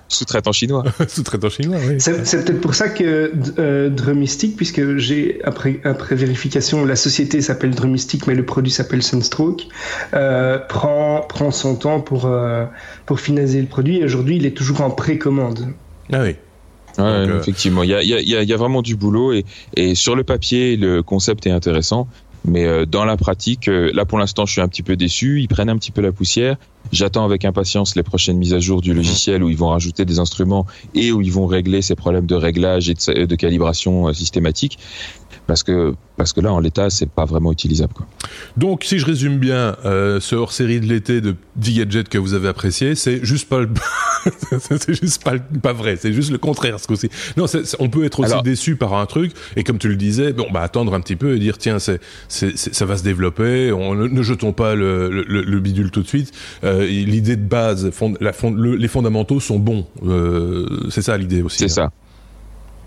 sous-traitant 0.10 0.52
chinois. 0.52 0.84
sous-traitant 1.08 1.50
chinois, 1.50 1.78
oui. 1.88 1.96
C'est 2.00 2.22
peut-être 2.46 2.60
pour 2.60 2.76
ça 2.76 2.90
que 2.90 3.32
Drumistic, 3.90 4.58
puisque 4.58 4.98
j'ai 4.98 5.40
après 5.44 5.80
après 5.86 6.16
vérification, 6.16 6.84
la 6.86 6.98
société 6.98 7.42
s'appelle 7.42 7.72
Drumistic, 7.72 8.28
mais 8.28 8.36
le 8.36 8.46
produit 8.46 8.72
s'appelle 8.72 9.02
Sunstroke, 9.02 9.68
prend 10.68 11.26
prend 11.30 11.52
son 11.52 11.76
temps 11.76 12.02
pour 12.02 12.30
pour 13.06 13.20
finaliser 13.20 13.62
le 13.62 13.68
produit. 13.68 14.00
Et 14.00 14.04
aujourd'hui, 14.04 14.36
il 14.36 14.46
est 14.46 14.56
toujours 14.56 14.82
en 14.82 14.90
précommande. 14.90 15.68
Ah 16.12 16.22
oui. 16.22 16.36
Ouais, 16.98 17.04
euh, 17.04 17.40
effectivement, 17.40 17.84
il 17.84 17.90
y 17.90 17.94
a, 17.94 18.04
y, 18.04 18.14
a, 18.14 18.44
y 18.44 18.54
a, 18.54 18.58
vraiment 18.58 18.82
du 18.82 18.96
boulot 18.96 19.34
et, 19.34 19.46
et, 19.76 19.96
sur 19.96 20.16
le 20.16 20.24
papier, 20.24 20.76
le 20.76 21.02
concept 21.02 21.48
est 21.48 21.52
intéressant. 21.52 22.08
Mais 22.44 22.66
euh, 22.66 22.86
dans 22.86 23.06
la 23.06 23.18
pratique, 23.18 23.68
euh, 23.68 23.92
là 23.94 24.04
pour 24.04 24.18
l'instant, 24.18 24.46
je 24.46 24.54
suis 24.54 24.62
un 24.62 24.68
petit 24.68 24.82
peu 24.82 24.96
déçu. 24.96 25.42
Ils 25.42 25.48
prennent 25.48 25.70
un 25.70 25.78
petit 25.78 25.92
peu 25.92 26.02
la 26.02 26.12
poussière. 26.12 26.58
J'attends 26.92 27.24
avec 27.24 27.46
impatience 27.46 27.96
les 27.96 28.02
prochaines 28.04 28.38
mises 28.38 28.56
à 28.56 28.60
jour 28.60 28.82
du 28.82 28.94
logiciel 28.94 29.44
où 29.44 29.50
ils 29.50 29.58
vont 29.58 29.70
rajouter 29.70 30.06
des 30.06 30.18
instruments 30.18 30.66
et 30.96 31.12
où 31.12 31.22
ils 31.22 31.32
vont 31.32 31.46
régler 31.46 31.84
ces 31.84 31.96
problèmes 31.96 32.26
de 32.26 32.36
réglage 32.36 32.90
et 32.90 32.96
de, 32.96 33.26
de 33.26 33.36
calibration 33.36 34.12
systématique 34.12 34.80
parce 35.48 35.64
que 35.64 35.94
parce 36.18 36.34
que 36.34 36.42
là 36.42 36.54
en 36.54 36.60
l'état 36.60 36.90
c'est 36.90 37.10
pas 37.10 37.26
vraiment 37.26 37.52
utilisable 37.52 37.94
quoi. 37.94 38.06
Donc 38.58 38.84
si 38.84 39.00
je 39.00 39.06
résume 39.06 39.38
bien 39.38 39.76
euh, 39.86 40.20
ce 40.20 40.36
hors 40.36 40.52
série 40.52 40.80
de 40.80 40.86
l'été 40.86 41.20
de 41.22 41.36
10 41.56 41.80
gadgets 41.80 42.10
que 42.10 42.18
vous 42.18 42.34
avez 42.34 42.48
apprécié, 42.48 42.96
c'est 42.96 43.24
juste 43.26 43.50
pas 43.50 43.60
le... 43.60 43.70
c'est 44.60 44.94
juste 44.94 45.24
pas 45.24 45.34
pas 45.62 45.74
vrai, 45.74 45.96
c'est 45.96 46.14
juste 46.14 46.32
le 46.32 46.38
contraire 46.38 46.80
ce 46.80 46.88
coup-ci. 46.88 47.10
Non, 47.38 47.46
on 47.80 47.90
peut 47.90 48.06
être 48.06 48.20
aussi 48.20 48.42
déçu 48.44 48.76
par 48.76 48.94
un 48.94 49.06
truc 49.06 49.34
et 49.56 49.64
comme 49.64 49.78
tu 49.78 49.88
le 49.88 49.96
disais, 49.96 50.34
bon 50.34 50.48
bah 50.52 50.62
attendre 50.62 50.94
un 50.94 51.02
petit 51.02 51.16
peu 51.16 51.36
et 51.36 51.40
dire 51.40 51.58
tiens 51.58 51.80
c'est 51.80 52.00
ça 52.28 52.86
va 52.86 52.98
se 52.98 53.04
développer, 53.04 53.72
on, 53.72 53.96
ne, 53.96 54.22
jetons 54.22 54.54
pas 54.54 54.76
le, 54.76 55.10
le, 55.10 55.42
le, 55.42 55.60
bidule 55.60 55.92
tout 55.92 56.02
de 56.02 56.08
suite. 56.08 56.32
Euh, 56.64 56.86
l'idée 56.86 57.36
de 57.36 57.46
base, 57.46 57.92
fond, 57.92 58.14
la 58.20 58.34
fond, 58.34 58.54
les 58.54 58.88
fondamentaux 58.88 59.40
sont 59.40 59.60
bons, 59.60 59.86
euh, 60.06 60.88
c'est 60.90 61.02
ça 61.02 61.18
l'idée 61.18 61.42
aussi. 61.42 61.58
C'est 61.58 61.66
hein. 61.66 61.90
ça. 61.90 61.92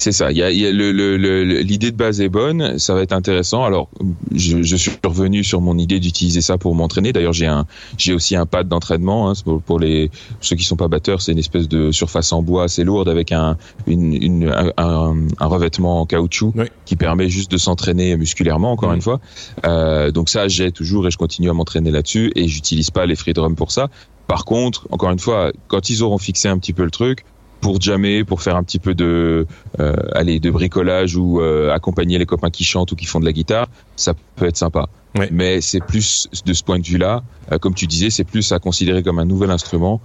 C'est 0.04 0.12
ça. 0.12 0.30
Il 0.30 0.36
y 0.36 0.42
a, 0.42 0.50
il 0.50 0.58
y 0.58 0.66
a 0.66 0.70
l'idée 0.70 1.90
de 1.90 1.96
base 1.96 2.20
est 2.20 2.28
bonne. 2.28 2.78
Ça 2.78 2.92
va 2.92 3.00
être 3.00 3.14
intéressant. 3.14 3.64
Alors, 3.64 3.88
je, 4.34 4.62
je 4.62 4.76
suis 4.76 4.92
revenu 5.02 5.42
sur 5.42 5.62
mon 5.62 5.78
idée 5.78 5.98
d'utiliser 5.98 6.42
ça 6.42 6.58
pour 6.58 6.74
m'entraîner. 6.74 7.14
D'ailleurs, 7.14 7.32
j'ai 7.32 7.46
un, 7.46 7.64
j'ai 7.96 8.12
aussi 8.12 8.36
un 8.36 8.44
pad 8.44 8.68
d'entraînement. 8.68 9.30
Hein, 9.30 9.32
pour, 9.64 9.78
les 9.78 10.10
ceux 10.42 10.56
qui 10.56 10.64
sont 10.64 10.76
pas 10.76 10.88
batteurs, 10.88 11.22
c'est 11.22 11.32
une 11.32 11.38
espèce 11.38 11.70
de 11.70 11.90
surface 11.90 12.34
en 12.34 12.42
bois 12.42 12.64
assez 12.64 12.84
lourde 12.84 13.08
avec 13.08 13.32
un, 13.32 13.56
une, 13.86 14.12
une 14.12 14.50
un, 14.50 14.72
un, 14.76 15.46
revêtement 15.46 16.02
en 16.02 16.04
caoutchouc 16.04 16.52
qui 16.84 16.96
permet 16.96 17.30
juste 17.30 17.50
de 17.50 17.56
s'entraîner 17.56 18.14
musculairement. 18.18 18.72
Encore 18.72 18.92
une 18.92 19.00
fois. 19.00 19.20
Euh, 19.64 20.10
donc 20.10 20.28
ça, 20.28 20.48
j'ai 20.48 20.70
toujours 20.70 21.06
et 21.06 21.10
je 21.10 21.16
continue 21.16 21.48
à 21.48 21.54
m'entraîner 21.54 21.90
là-dessus. 21.90 22.30
Et 22.36 22.46
j'utilise 22.46 22.90
pas 22.90 23.06
les 23.06 23.16
free 23.16 23.32
drum 23.32 23.56
pour 23.56 23.72
ça. 23.72 23.88
Par 24.26 24.44
contre, 24.44 24.86
encore 24.90 25.10
une 25.10 25.18
fois, 25.18 25.50
quand 25.68 25.88
ils 25.88 26.02
auront 26.02 26.18
fixé 26.18 26.48
un 26.48 26.58
petit 26.58 26.74
peu 26.74 26.84
le 26.84 26.90
truc, 26.90 27.24
pour 27.64 27.80
jammer, 27.80 28.24
pour 28.24 28.42
faire 28.42 28.56
un 28.56 28.62
petit 28.62 28.78
peu 28.78 28.94
de, 28.94 29.46
euh, 29.80 29.94
allez, 30.12 30.38
de 30.38 30.50
bricolage 30.50 31.16
ou 31.16 31.40
euh, 31.40 31.72
accompagner 31.72 32.18
les 32.18 32.26
copains 32.26 32.50
qui 32.50 32.62
chantent 32.62 32.92
ou 32.92 32.94
qui 32.94 33.06
font 33.06 33.20
de 33.20 33.24
la 33.24 33.32
guitare, 33.32 33.68
ça 33.96 34.12
peut 34.36 34.44
être 34.44 34.58
sympa. 34.58 34.90
Mais 35.30 35.62
c'est 35.62 35.80
plus 35.80 36.28
de 36.44 36.52
ce 36.52 36.62
point 36.62 36.78
de 36.78 36.84
vue-là, 36.84 37.22
euh, 37.52 37.58
comme 37.58 37.72
tu 37.72 37.86
disais, 37.86 38.10
c'est 38.10 38.24
plus 38.24 38.52
à 38.52 38.58
considérer 38.58 39.02
comme 39.02 39.18
un 39.18 39.24
nouvel 39.24 39.50
instrument 39.50 40.02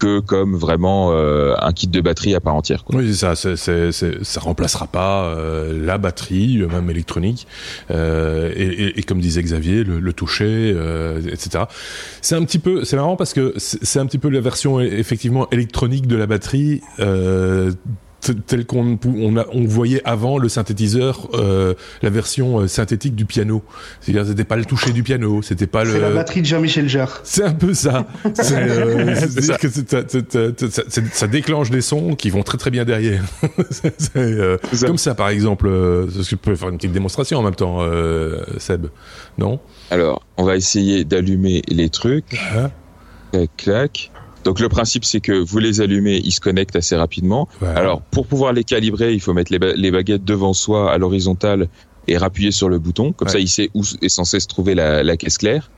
que 0.00 0.18
comme 0.18 0.56
vraiment 0.56 1.12
euh, 1.12 1.54
un 1.60 1.72
kit 1.72 1.86
de 1.86 2.00
batterie 2.00 2.34
à 2.34 2.40
part 2.40 2.56
entière. 2.56 2.84
Oui, 2.92 3.14
c'est 3.14 3.34
ça. 3.34 3.54
C'est, 3.56 3.92
ça 3.92 4.40
remplacera 4.40 4.86
pas 4.86 5.24
euh, 5.26 5.84
la 5.84 5.98
batterie, 5.98 6.58
même 6.58 6.90
électronique. 6.90 7.46
Euh, 7.90 8.50
et, 8.56 9.02
comme 9.02 9.20
disait 9.20 9.42
Xavier, 9.42 9.84
le, 9.84 10.12
toucher, 10.12 10.72
euh, 10.74 11.20
etc. 11.30 11.64
C'est 12.22 12.34
un 12.34 12.44
petit 12.44 12.58
peu, 12.58 12.84
c'est 12.84 12.96
marrant 12.96 13.16
parce 13.16 13.34
que 13.34 13.54
c'est 13.56 14.00
un 14.00 14.06
petit 14.06 14.18
peu 14.18 14.28
la 14.30 14.40
version 14.40 14.80
effectivement 14.80 15.48
électronique 15.50 16.06
de 16.06 16.16
la 16.16 16.26
batterie 16.26 16.80
tel 18.20 18.66
qu'on 18.66 18.98
on, 19.04 19.36
on 19.36 19.64
voyait 19.64 20.02
avant 20.04 20.38
le 20.38 20.48
synthétiseur, 20.48 21.28
euh, 21.34 21.74
la 22.02 22.10
version 22.10 22.60
euh, 22.60 22.68
synthétique 22.68 23.14
du 23.14 23.24
piano. 23.24 23.62
C'est-à-dire, 24.00 24.26
c'était 24.26 24.44
pas 24.44 24.56
le 24.56 24.64
toucher 24.64 24.92
du 24.92 25.02
piano, 25.02 25.42
c'était 25.42 25.66
pas 25.66 25.84
le. 25.84 25.92
C'est 25.92 26.00
la 26.00 26.10
batterie 26.10 26.42
de 26.42 26.46
Jean-Michel 26.46 26.88
Jarre. 26.88 27.20
C'est 27.24 27.44
un 27.44 27.54
peu 27.54 27.74
ça. 27.74 28.06
C'est 28.34 28.54
euh, 28.56 29.14
ça. 29.14 29.58
que 29.58 29.68
ça, 29.68 30.82
ça, 31.12 31.26
déclenche 31.26 31.70
des 31.70 31.80
sons 31.80 32.14
qui 32.14 32.30
vont 32.30 32.42
très 32.42 32.58
très 32.58 32.70
bien 32.70 32.84
derrière. 32.84 33.22
Euh, 34.16 34.58
comme 34.80 34.98
ça, 34.98 35.14
par 35.14 35.28
exemple. 35.28 35.66
Euh, 35.68 36.08
je 36.10 36.36
peux 36.36 36.54
faire 36.54 36.68
une 36.68 36.76
petite 36.76 36.92
démonstration 36.92 37.38
en 37.38 37.42
même 37.42 37.54
temps, 37.54 37.78
euh, 37.80 38.42
Seb, 38.58 38.86
non? 39.38 39.60
Alors, 39.90 40.22
on 40.36 40.44
va 40.44 40.56
essayer 40.56 41.04
d'allumer 41.04 41.62
les 41.68 41.88
trucs. 41.88 42.40
Uh 42.54 43.46
Clac. 43.56 44.10
Donc 44.44 44.60
le 44.60 44.68
principe 44.68 45.04
c'est 45.04 45.20
que 45.20 45.32
vous 45.32 45.58
les 45.58 45.80
allumez, 45.80 46.20
ils 46.22 46.32
se 46.32 46.40
connectent 46.40 46.76
assez 46.76 46.96
rapidement. 46.96 47.48
Alors 47.62 48.00
pour 48.02 48.26
pouvoir 48.26 48.52
les 48.52 48.64
calibrer, 48.64 49.12
il 49.12 49.20
faut 49.20 49.34
mettre 49.34 49.52
les, 49.52 49.90
baguettes 49.90 50.24
devant 50.24 50.52
soi 50.52 50.92
à 50.92 50.98
l'horizontale 50.98 51.68
et 52.08 52.16
rappuyer 52.16 52.50
sur 52.50 52.68
le 52.68 52.78
bouton. 52.78 53.12
Comme 53.12 53.28
ça, 53.28 53.38
il 53.38 53.48
sait 53.48 53.70
où 53.74 53.82
est 54.02 54.08
censé 54.08 54.40
se 54.40 54.46
trouver 54.46 54.74
la, 54.74 55.02
la 55.02 55.16
caisse 55.16 55.38
claire. 55.38 55.70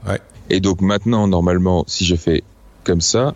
Et 0.51 0.61
donc 0.61 0.81
maintenant, 0.81 1.29
normalement, 1.29 1.85
si 1.87 2.05
je 2.05 2.17
fais 2.17 2.43
comme 2.85 3.01
ça, 3.01 3.35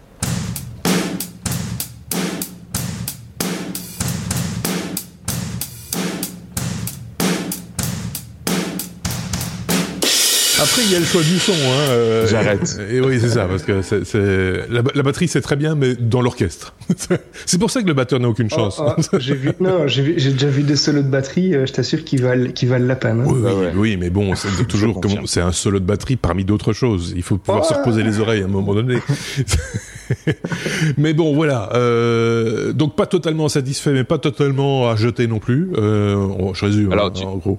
Après, 10.67 10.83
il 10.83 10.91
y 10.91 10.97
a 10.97 10.99
le 10.99 11.05
choix 11.05 11.23
du 11.23 11.39
son. 11.39 11.53
Hein, 11.53 11.91
euh, 11.91 12.27
J'arrête. 12.27 12.81
Et, 12.91 13.01
oui, 13.01 13.19
c'est 13.21 13.29
ça, 13.29 13.47
parce 13.47 13.63
que 13.63 13.81
la, 14.69 14.83
la, 14.95 15.03
batterie, 15.05 15.29
c'est 15.29 15.41
très 15.41 15.55
bien, 15.55 15.77
mais 15.77 15.95
dans 15.95 16.21
l'orchestre. 16.21 16.75
c'est 17.47 17.59
pour 17.59 17.71
ça 17.71 17.83
que 17.83 17.87
le 17.87 17.95
batteur 17.95 18.19
n'a 18.19 18.29
aucune 18.29 18.51
chance. 18.51 18.81
Oh, 18.81 18.91
oh, 18.97 19.17
j'ai 19.21 19.35
vu, 19.35 19.53
non, 19.61 19.87
j'ai, 19.87 20.03
déjà 20.03 20.49
vu 20.49 20.65
des 20.65 20.75
solos 20.75 21.03
de 21.03 21.09
batterie. 21.09 21.55
Euh, 21.55 21.67
je 21.67 21.73
t'assure 21.73 22.03
qu'ils 22.05 22.21
valent, 22.21 22.51
la 22.85 22.97
peine. 22.97 23.21
Hein. 23.21 23.27
Oui, 23.29 23.41
oui, 23.45 23.67
oui, 23.77 23.97
mais 23.97 24.11
bon, 24.11 24.35
c'est 24.35 24.67
toujours 24.67 25.01
c'est 25.27 25.41
un 25.41 25.53
solo 25.53 25.79
de 25.79 25.85
batterie 25.85 26.17
parmi 26.17 26.45
d'autres 26.45 26.73
choses. 26.73 27.13
Il 27.15 27.23
faut 27.23 27.39
pouvoir 27.39 27.65
se 27.65 27.75
reposer 27.75 28.03
les 28.03 28.19
oreilles 28.19 28.43
à 28.43 28.47
un 28.47 28.49
moment 28.49 28.75
donné. 28.75 28.99
mais 30.99 31.13
bon, 31.13 31.33
voilà. 31.33 31.71
Euh, 31.75 32.73
donc 32.73 32.97
pas 32.97 33.07
totalement 33.07 33.49
satisfait, 33.49 33.93
mais 33.93 34.05
pas 34.05 34.19
totalement 34.19 34.89
à 34.89 34.97
jeter 34.97 35.29
non 35.29 35.39
plus. 35.39 35.71
Euh, 35.77 36.53
je 36.55 36.65
résume. 36.65 36.93
Alors, 36.93 37.13
hein, 37.17 37.27
en 37.27 37.37
gros. 37.37 37.59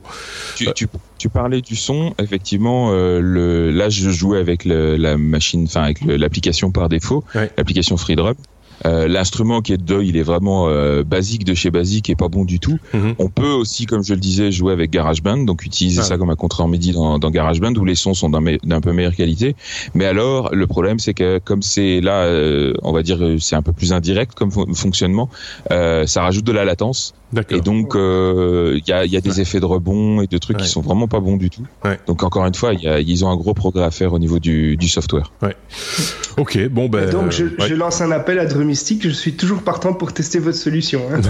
Tu, 0.56 0.68
tu, 0.76 0.88
tu, 1.18 1.30
parlais 1.30 1.62
du 1.62 1.76
son. 1.76 2.14
Effectivement, 2.20 2.90
euh, 2.92 3.20
le, 3.22 3.72
là, 3.72 3.90
je 3.90 4.10
jouais 4.10 4.40
avec 4.40 4.66
le, 4.66 4.96
la 4.96 5.18
machine, 5.18 5.66
enfin 5.66 5.84
avec 5.84 6.02
l'application 6.02 6.72
par 6.72 6.90
défaut, 6.90 7.24
l'application 7.34 7.98
FreeDrop. 7.98 8.38
Euh, 8.86 9.08
l'instrument 9.08 9.62
qui 9.62 9.74
est 9.74 9.78
dedans, 9.78 10.02
il 10.02 10.18
est 10.18 10.24
vraiment 10.24 10.68
euh, 10.68 11.04
basique 11.04 11.44
de 11.44 11.54
chez 11.54 11.72
basique 11.72 12.10
et 12.10 12.16
pas 12.16 12.28
bon 12.28 12.46
du 12.46 12.60
tout. 12.60 12.78
Mhm. 12.94 13.16
On 13.18 13.30
peut 13.30 13.50
aussi, 13.50 13.86
comme 13.86 14.04
je 14.04 14.14
le 14.14 14.20
disais, 14.20 14.52
jouer 14.52 14.74
avec 14.74 14.92
GarageBand, 14.92 15.38
donc 15.38 15.66
utiliser 15.66 16.02
ça 16.04 16.18
comme 16.18 16.30
un 16.30 16.36
contrat 16.36 16.68
MIDI 16.68 16.92
dans, 16.92 17.18
dans 17.18 17.32
GarageBand 17.32 17.74
où 17.76 17.86
les 17.86 17.96
sons 17.96 18.14
sont 18.14 18.30
d'un 18.30 18.82
peu 18.82 18.92
meilleure 18.92 19.16
qualité. 19.16 19.56
Mais 19.94 20.06
alors, 20.06 20.54
le 20.54 20.68
problème, 20.68 21.00
c'est 21.00 21.14
que 21.14 21.40
comme 21.40 21.62
c'est 21.62 22.02
là, 22.02 22.24
euh, 22.24 22.74
on 22.84 22.92
va 22.92 23.04
dire, 23.04 23.20
c'est 23.40 23.56
un 23.56 23.62
peu 23.62 23.74
plus 23.74 23.94
indirect 23.94 24.34
comme 24.36 24.52
fonctionnement, 24.52 25.30
ça 25.70 26.22
rajoute 26.22 26.46
de 26.46 26.52
la 26.52 26.66
latence. 26.66 27.14
Et 27.50 27.62
donc, 27.62 27.94
il 27.96 28.84
y 28.88 28.94
a, 28.94 29.06
y, 29.06 29.18
a, 29.18 29.22
des 29.22 29.42
effets 29.42 29.60
de 29.60 29.66
rebond 29.66 30.22
et 30.22 30.28
de 30.28 30.38
trucs 30.38 30.58
qui 30.58 30.68
sont 30.68 30.82
vraiment 30.82 31.08
pas 31.08 31.20
bons 31.20 31.38
du 31.38 31.50
tout. 31.50 31.66
Donc, 32.08 32.24
encore 32.24 32.46
une 32.46 32.56
fois, 32.56 32.74
y 32.74 32.88
a, 32.88 33.00
ils 33.00 33.26
ont 33.26 33.30
un 33.30 33.36
gros 33.36 33.54
progrès 33.54 33.84
à 33.84 33.92
faire 33.92 34.14
au 34.14 34.20
niveau 34.20 34.40
du, 34.40 34.78
du 34.78 34.88
software. 34.88 35.32
Ok, 36.38 36.68
bon 36.70 36.88
ben. 36.88 37.10
donc, 37.10 37.32
je, 37.32 37.46
je, 37.60 37.74
lance 37.74 38.02
un 38.02 38.12
appel 38.12 38.38
à 38.38 38.46
Mystique, 38.64 39.04
je 39.04 39.10
suis 39.10 39.34
toujours 39.34 39.64
partant 39.64 39.94
pour 39.94 40.14
tester 40.14 40.40
votre 40.40 40.58
solution. 40.58 41.02
Hein. 41.12 41.22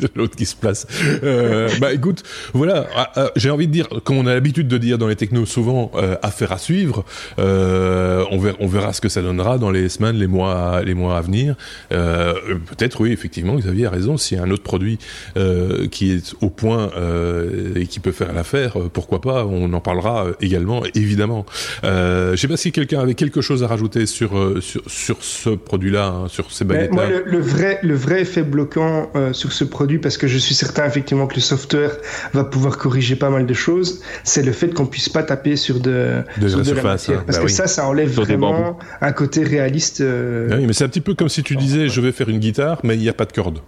L'autre 0.16 0.36
qui 0.36 0.46
se 0.46 0.56
place. 0.56 0.86
Euh, 1.22 1.68
bah 1.80 1.92
écoute, 1.92 2.22
voilà, 2.52 2.86
ah, 2.96 3.12
ah, 3.14 3.30
j'ai 3.36 3.50
envie 3.50 3.66
de 3.66 3.72
dire, 3.72 3.88
comme 4.04 4.16
on 4.16 4.26
a 4.26 4.34
l'habitude 4.34 4.68
de 4.68 4.78
dire 4.78 4.98
dans 4.98 5.06
les 5.06 5.16
technos 5.16 5.46
souvent, 5.46 5.90
euh, 5.94 6.16
affaire 6.22 6.52
à 6.52 6.58
suivre. 6.58 7.04
Euh, 7.38 8.24
on, 8.30 8.38
verra, 8.38 8.56
on 8.60 8.66
verra 8.66 8.92
ce 8.92 9.00
que 9.00 9.08
ça 9.08 9.22
donnera 9.22 9.58
dans 9.58 9.70
les 9.70 9.88
semaines, 9.88 10.16
les 10.16 10.26
mois, 10.26 10.82
les 10.84 10.94
mois 10.94 11.18
à 11.18 11.20
venir. 11.20 11.54
Euh, 11.92 12.34
Peut-être, 12.66 13.00
oui, 13.00 13.12
effectivement, 13.12 13.54
Xavier 13.56 13.86
a 13.86 13.90
raison. 13.90 14.16
A 14.16 14.42
un 14.42 14.50
autre 14.50 14.64
produit 14.66 14.98
euh, 15.36 15.86
qui 15.86 16.12
est 16.12 16.34
au 16.40 16.50
point 16.50 16.90
euh, 16.96 17.74
et 17.76 17.86
qui 17.86 18.00
peut 18.00 18.12
faire 18.12 18.32
l'affaire, 18.32 18.78
euh, 18.78 18.90
pourquoi 18.92 19.20
pas 19.20 19.46
On 19.46 19.72
en 19.72 19.80
parlera 19.80 20.26
également, 20.40 20.82
évidemment. 20.94 21.46
Euh, 21.84 22.32
je 22.32 22.40
sais 22.40 22.48
pas 22.48 22.56
si 22.56 22.72
quelqu'un 22.72 23.00
avait 23.00 23.14
quelque 23.14 23.40
chose 23.40 23.62
à 23.62 23.68
rajouter 23.68 24.06
sur 24.06 24.30
sur, 24.60 24.82
sur 24.86 25.22
ce 25.22 25.50
produit-là 25.50 26.06
Hein, 26.16 26.28
sur 26.28 26.52
ces 26.52 26.64
baguettes 26.64 26.92
Moi, 26.92 27.06
le, 27.24 27.38
vrai, 27.38 27.78
le 27.82 27.94
vrai 27.94 28.22
effet 28.22 28.42
bloquant 28.42 29.10
sur 29.32 29.52
ce 29.52 29.64
produit, 29.64 29.98
parce 29.98 30.18
que 30.18 30.26
je 30.26 30.38
suis 30.38 30.54
certain 30.54 30.86
effectivement 30.86 31.26
que 31.26 31.36
le 31.36 31.40
software 31.40 31.92
va 32.32 32.44
pouvoir 32.44 32.76
corriger 32.78 33.16
pas 33.16 33.30
mal 33.30 33.46
de 33.46 33.54
choses, 33.54 34.02
c'est 34.24 34.42
le 34.42 34.52
fait 34.52 34.72
qu'on 34.74 34.86
puisse 34.86 35.08
pas 35.08 35.22
taper 35.22 35.56
sur 35.56 35.80
de, 35.80 36.22
sur 36.46 36.62
de 36.62 36.72
la 36.72 36.82
matière. 36.82 37.20
Hein. 37.20 37.24
Parce 37.26 37.38
bah 37.38 37.44
que 37.44 37.50
ça, 37.50 37.66
ça 37.66 37.86
enlève 37.86 38.10
vraiment 38.10 38.78
un 39.00 39.12
côté 39.12 39.44
réaliste. 39.44 40.02
Ah 40.02 40.56
oui, 40.56 40.66
mais 40.66 40.72
c'est 40.72 40.84
un 40.84 40.88
petit 40.88 41.00
peu 41.00 41.14
comme 41.14 41.28
si 41.28 41.42
tu 41.42 41.56
disais, 41.56 41.88
je 41.88 42.00
vais 42.00 42.12
faire 42.12 42.28
une 42.28 42.38
guitare, 42.38 42.80
mais 42.82 42.94
il 42.94 43.00
n'y 43.00 43.08
a 43.08 43.14
pas 43.14 43.26
de 43.26 43.32
corde. 43.32 43.60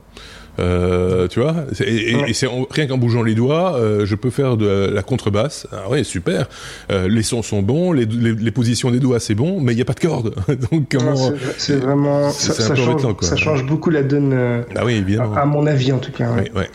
Euh, 0.59 1.29
tu 1.29 1.41
vois 1.41 1.55
et, 1.81 2.13
et, 2.29 2.33
c'est 2.33 2.49
rien 2.71 2.87
qu'en 2.87 2.99
bougeant 2.99 3.23
les 3.23 3.35
doigts 3.35 3.77
euh, 3.77 4.05
je 4.07 4.15
peux 4.17 4.31
faire 4.31 4.57
de 4.57 4.91
la 4.93 5.03
contrebasse. 5.03 5.67
Ah 5.73 5.89
ouais 5.89 6.05
super. 6.05 6.49
Euh, 6.91 7.09
les 7.09 7.23
sons 7.23 7.43
sont 7.43 7.63
bons 7.63 7.93
les, 7.93 8.07
les, 8.07 8.35
les, 8.35 8.51
positions 8.51 8.91
des 8.91 8.99
doigts 8.99 9.21
c'est 9.21 9.35
bon 9.35 9.61
mais 9.61 9.73
il 9.73 9.77
n'y 9.77 9.83
a 9.83 9.85
pas 9.85 9.93
de 9.93 10.01
corde 10.01 10.35
donc 10.71 10.87
comment 10.91 11.15
c'est 11.59 11.77
vraiment 11.77 12.31
ça, 12.31 12.53
ça, 12.55 12.75
change, 12.75 13.03
ça, 13.21 13.37
change, 13.37 13.65
beaucoup 13.67 13.91
la 13.91 14.03
donne 14.03 14.33
euh, 14.33 14.63
ah 14.75 14.85
oui 14.85 14.95
évidemment. 14.95 15.35
à, 15.35 15.41
à, 15.41 15.45
mon 15.45 15.67
avis 15.67 15.93
en 15.93 15.99
tout 15.99 16.13
cas 16.13 16.33
ouais. 16.33 16.51
Ouais, 16.55 16.69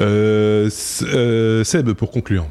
euh, 0.00 0.70
Seb 0.70 1.92
pour 1.92 2.10
conclure 2.10 2.46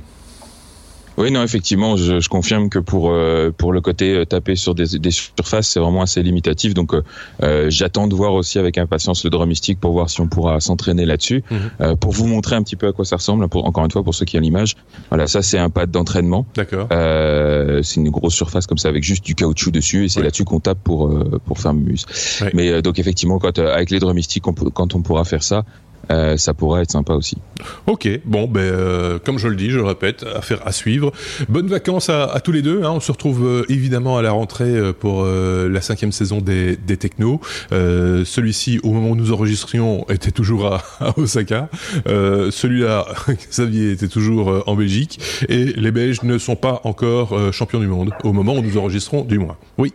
oui, 1.19 1.31
non, 1.31 1.43
effectivement, 1.43 1.97
je, 1.97 2.21
je 2.21 2.29
confirme 2.29 2.69
que 2.69 2.79
pour 2.79 3.09
euh, 3.11 3.51
pour 3.55 3.73
le 3.73 3.81
côté 3.81 4.15
euh, 4.15 4.25
taper 4.25 4.55
sur 4.55 4.73
des, 4.73 4.97
des 4.97 5.11
surfaces, 5.11 5.67
c'est 5.67 5.79
vraiment 5.81 6.01
assez 6.01 6.23
limitatif. 6.23 6.73
Donc, 6.73 6.93
euh, 6.93 7.03
euh, 7.43 7.69
j'attends 7.69 8.07
de 8.07 8.15
voir 8.15 8.33
aussi 8.33 8.57
avec 8.57 8.77
impatience 8.77 9.25
le 9.25 9.29
drumstick 9.29 9.81
pour 9.81 9.91
voir 9.91 10.09
si 10.09 10.21
on 10.21 10.27
pourra 10.27 10.61
s'entraîner 10.61 11.05
là-dessus, 11.05 11.43
mhm. 11.51 11.97
pour 11.97 12.13
vous 12.13 12.25
montrer 12.25 12.55
un 12.55 12.63
petit 12.63 12.77
peu 12.77 12.87
à 12.87 12.93
quoi 12.93 13.03
ça 13.03 13.17
ressemble. 13.17 13.49
Pour, 13.49 13.65
encore 13.65 13.83
une 13.83 13.91
fois, 13.91 14.01
pour 14.01 14.15
ceux 14.15 14.25
qui 14.25 14.37
ont 14.37 14.41
l'image, 14.41 14.77
voilà, 15.09 15.27
ça 15.27 15.41
c'est 15.41 15.57
un 15.57 15.69
pad 15.69 15.91
d'entraînement. 15.91 16.45
D'accord. 16.55 16.87
c'est 16.89 17.95
une 17.97 18.09
grosse 18.09 18.35
surface 18.35 18.65
comme 18.65 18.77
ça 18.77 18.87
avec 18.87 19.03
juste 19.03 19.25
du 19.25 19.35
caoutchouc 19.35 19.71
dessus, 19.71 20.05
et 20.05 20.09
c'est 20.09 20.23
là-dessus 20.23 20.45
qu'on 20.45 20.61
tape 20.61 20.79
pour 20.83 21.13
pour 21.45 21.59
faire 21.59 21.73
muse. 21.73 22.05
Ouais. 22.41 22.51
Mais 22.53 22.81
donc 22.81 22.97
effectivement, 22.97 23.39
quand 23.39 23.59
avec 23.59 23.89
les 23.89 23.99
drumsticks, 23.99 24.43
quand 24.43 24.95
on 24.95 25.01
pourra 25.01 25.25
faire 25.25 25.43
ça, 25.43 25.65
euh, 26.11 26.37
ça 26.37 26.53
pourrait 26.53 26.83
être 26.83 26.91
sympa 26.91 27.13
aussi. 27.13 27.37
Ok, 27.87 28.07
bon, 28.25 28.47
ben 28.47 28.61
euh, 28.61 29.19
comme 29.23 29.37
je 29.37 29.47
le 29.47 29.55
dis, 29.55 29.69
je 29.69 29.77
le 29.77 29.85
répète, 29.85 30.25
affaire 30.35 30.65
à 30.65 30.71
suivre. 30.71 31.11
Bonnes 31.49 31.67
vacances 31.67 32.09
à, 32.09 32.39
tous 32.43 32.51
les 32.51 32.61
deux. 32.61 32.83
Hein. 32.83 32.91
On 32.91 32.99
se 32.99 33.11
retrouve 33.11 33.45
euh, 33.45 33.65
évidemment 33.69 34.17
à 34.17 34.21
la 34.21 34.31
rentrée 34.31 34.65
euh, 34.65 34.93
pour 34.93 35.23
euh, 35.23 35.69
la 35.69 35.81
cinquième 35.81 36.11
saison 36.11 36.39
des, 36.39 36.75
des 36.77 36.97
Technos. 36.97 37.41
Celui-ci, 37.69 38.79
au 38.83 38.91
moment 38.91 39.09
où 39.09 39.15
nous 39.15 39.31
enregistrions, 39.31 40.05
était 40.09 40.31
toujours 40.31 40.73
à, 40.73 40.83
à 40.99 41.19
Osaka. 41.19 41.69
Celui-là, 42.05 43.05
Xavier, 43.49 43.91
était 43.91 44.07
toujours 44.07 44.63
en 44.67 44.75
Belgique. 44.75 45.19
Et 45.47 45.65
les 45.65 45.91
Belges 45.91 46.23
ne 46.23 46.37
sont 46.37 46.55
pas 46.55 46.81
encore 46.83 47.37
champions 47.53 47.79
du 47.79 47.87
monde, 47.87 48.11
au 48.23 48.33
moment 48.33 48.53
où 48.53 48.61
nous 48.61 48.77
enregistrons, 48.77 49.23
du 49.23 49.39
moins. 49.39 49.57
Oui. 49.77 49.93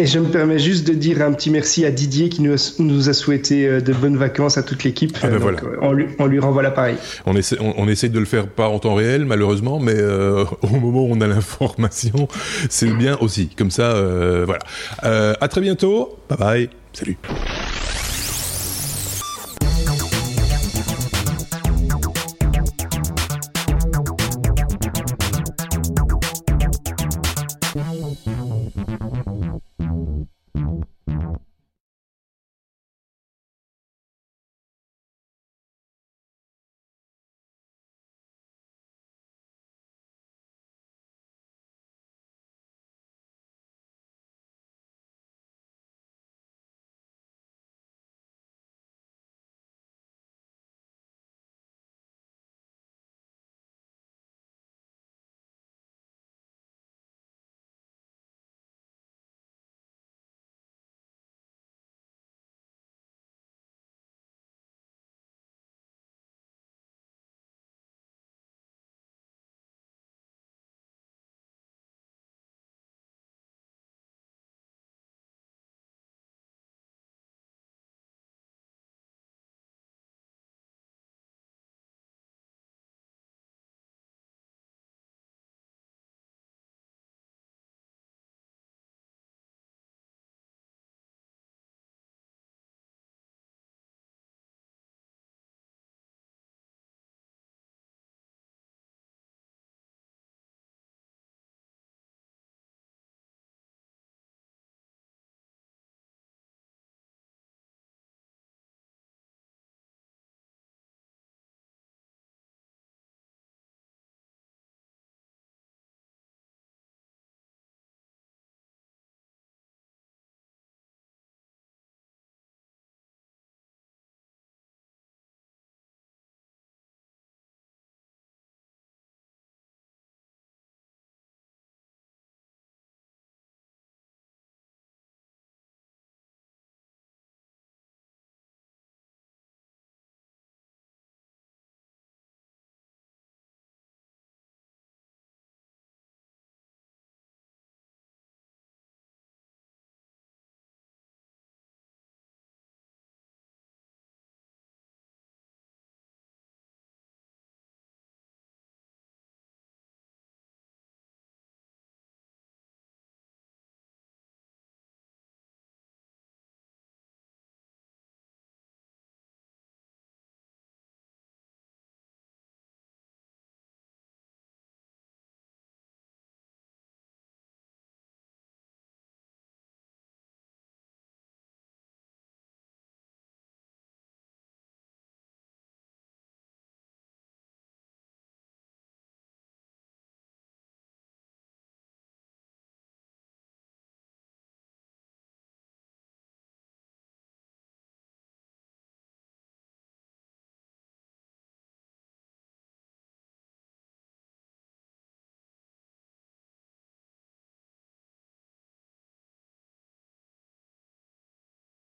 Et 0.00 0.06
je 0.06 0.20
me 0.20 0.28
permets 0.28 0.60
juste 0.60 0.86
de 0.86 0.94
dire 0.94 1.22
un 1.22 1.32
petit 1.32 1.50
merci 1.50 1.84
à 1.84 1.90
Didier 1.90 2.28
qui 2.28 2.40
nous 2.40 2.54
a, 2.54 2.72
nous 2.78 3.08
a 3.08 3.12
souhaité 3.12 3.66
euh, 3.66 3.80
de 3.80 3.92
bonnes 3.92 4.16
vacances 4.16 4.56
à 4.56 4.62
toute 4.62 4.84
l'équipe. 4.84 5.18
Ah 5.22 5.28
ben 5.28 5.38
voilà. 5.38 5.58
Euh, 5.64 5.76
on, 5.80 5.92
lui, 5.92 6.06
on 6.20 6.26
lui 6.26 6.38
renvoie 6.38 6.62
l'appareil. 6.62 6.96
On 7.26 7.34
essaie, 7.34 7.56
on, 7.60 7.74
on, 7.76 7.88
essaie 7.88 8.08
de 8.08 8.18
le 8.20 8.24
faire 8.24 8.46
pas 8.46 8.68
en 8.68 8.78
temps 8.78 8.94
réel, 8.94 9.24
malheureusement, 9.24 9.80
mais 9.80 9.96
euh, 9.96 10.44
au 10.62 10.68
moment 10.68 11.02
où 11.02 11.08
on 11.10 11.20
a 11.20 11.26
l'information, 11.26 12.28
c'est 12.70 12.92
bien 12.92 13.18
aussi. 13.20 13.48
Comme 13.48 13.72
ça, 13.72 13.90
euh, 13.96 14.44
voilà. 14.46 14.60
Euh, 15.02 15.34
à 15.40 15.48
très 15.48 15.60
bientôt. 15.60 16.16
Bye 16.28 16.38
bye. 16.38 16.70
Salut. 16.92 17.18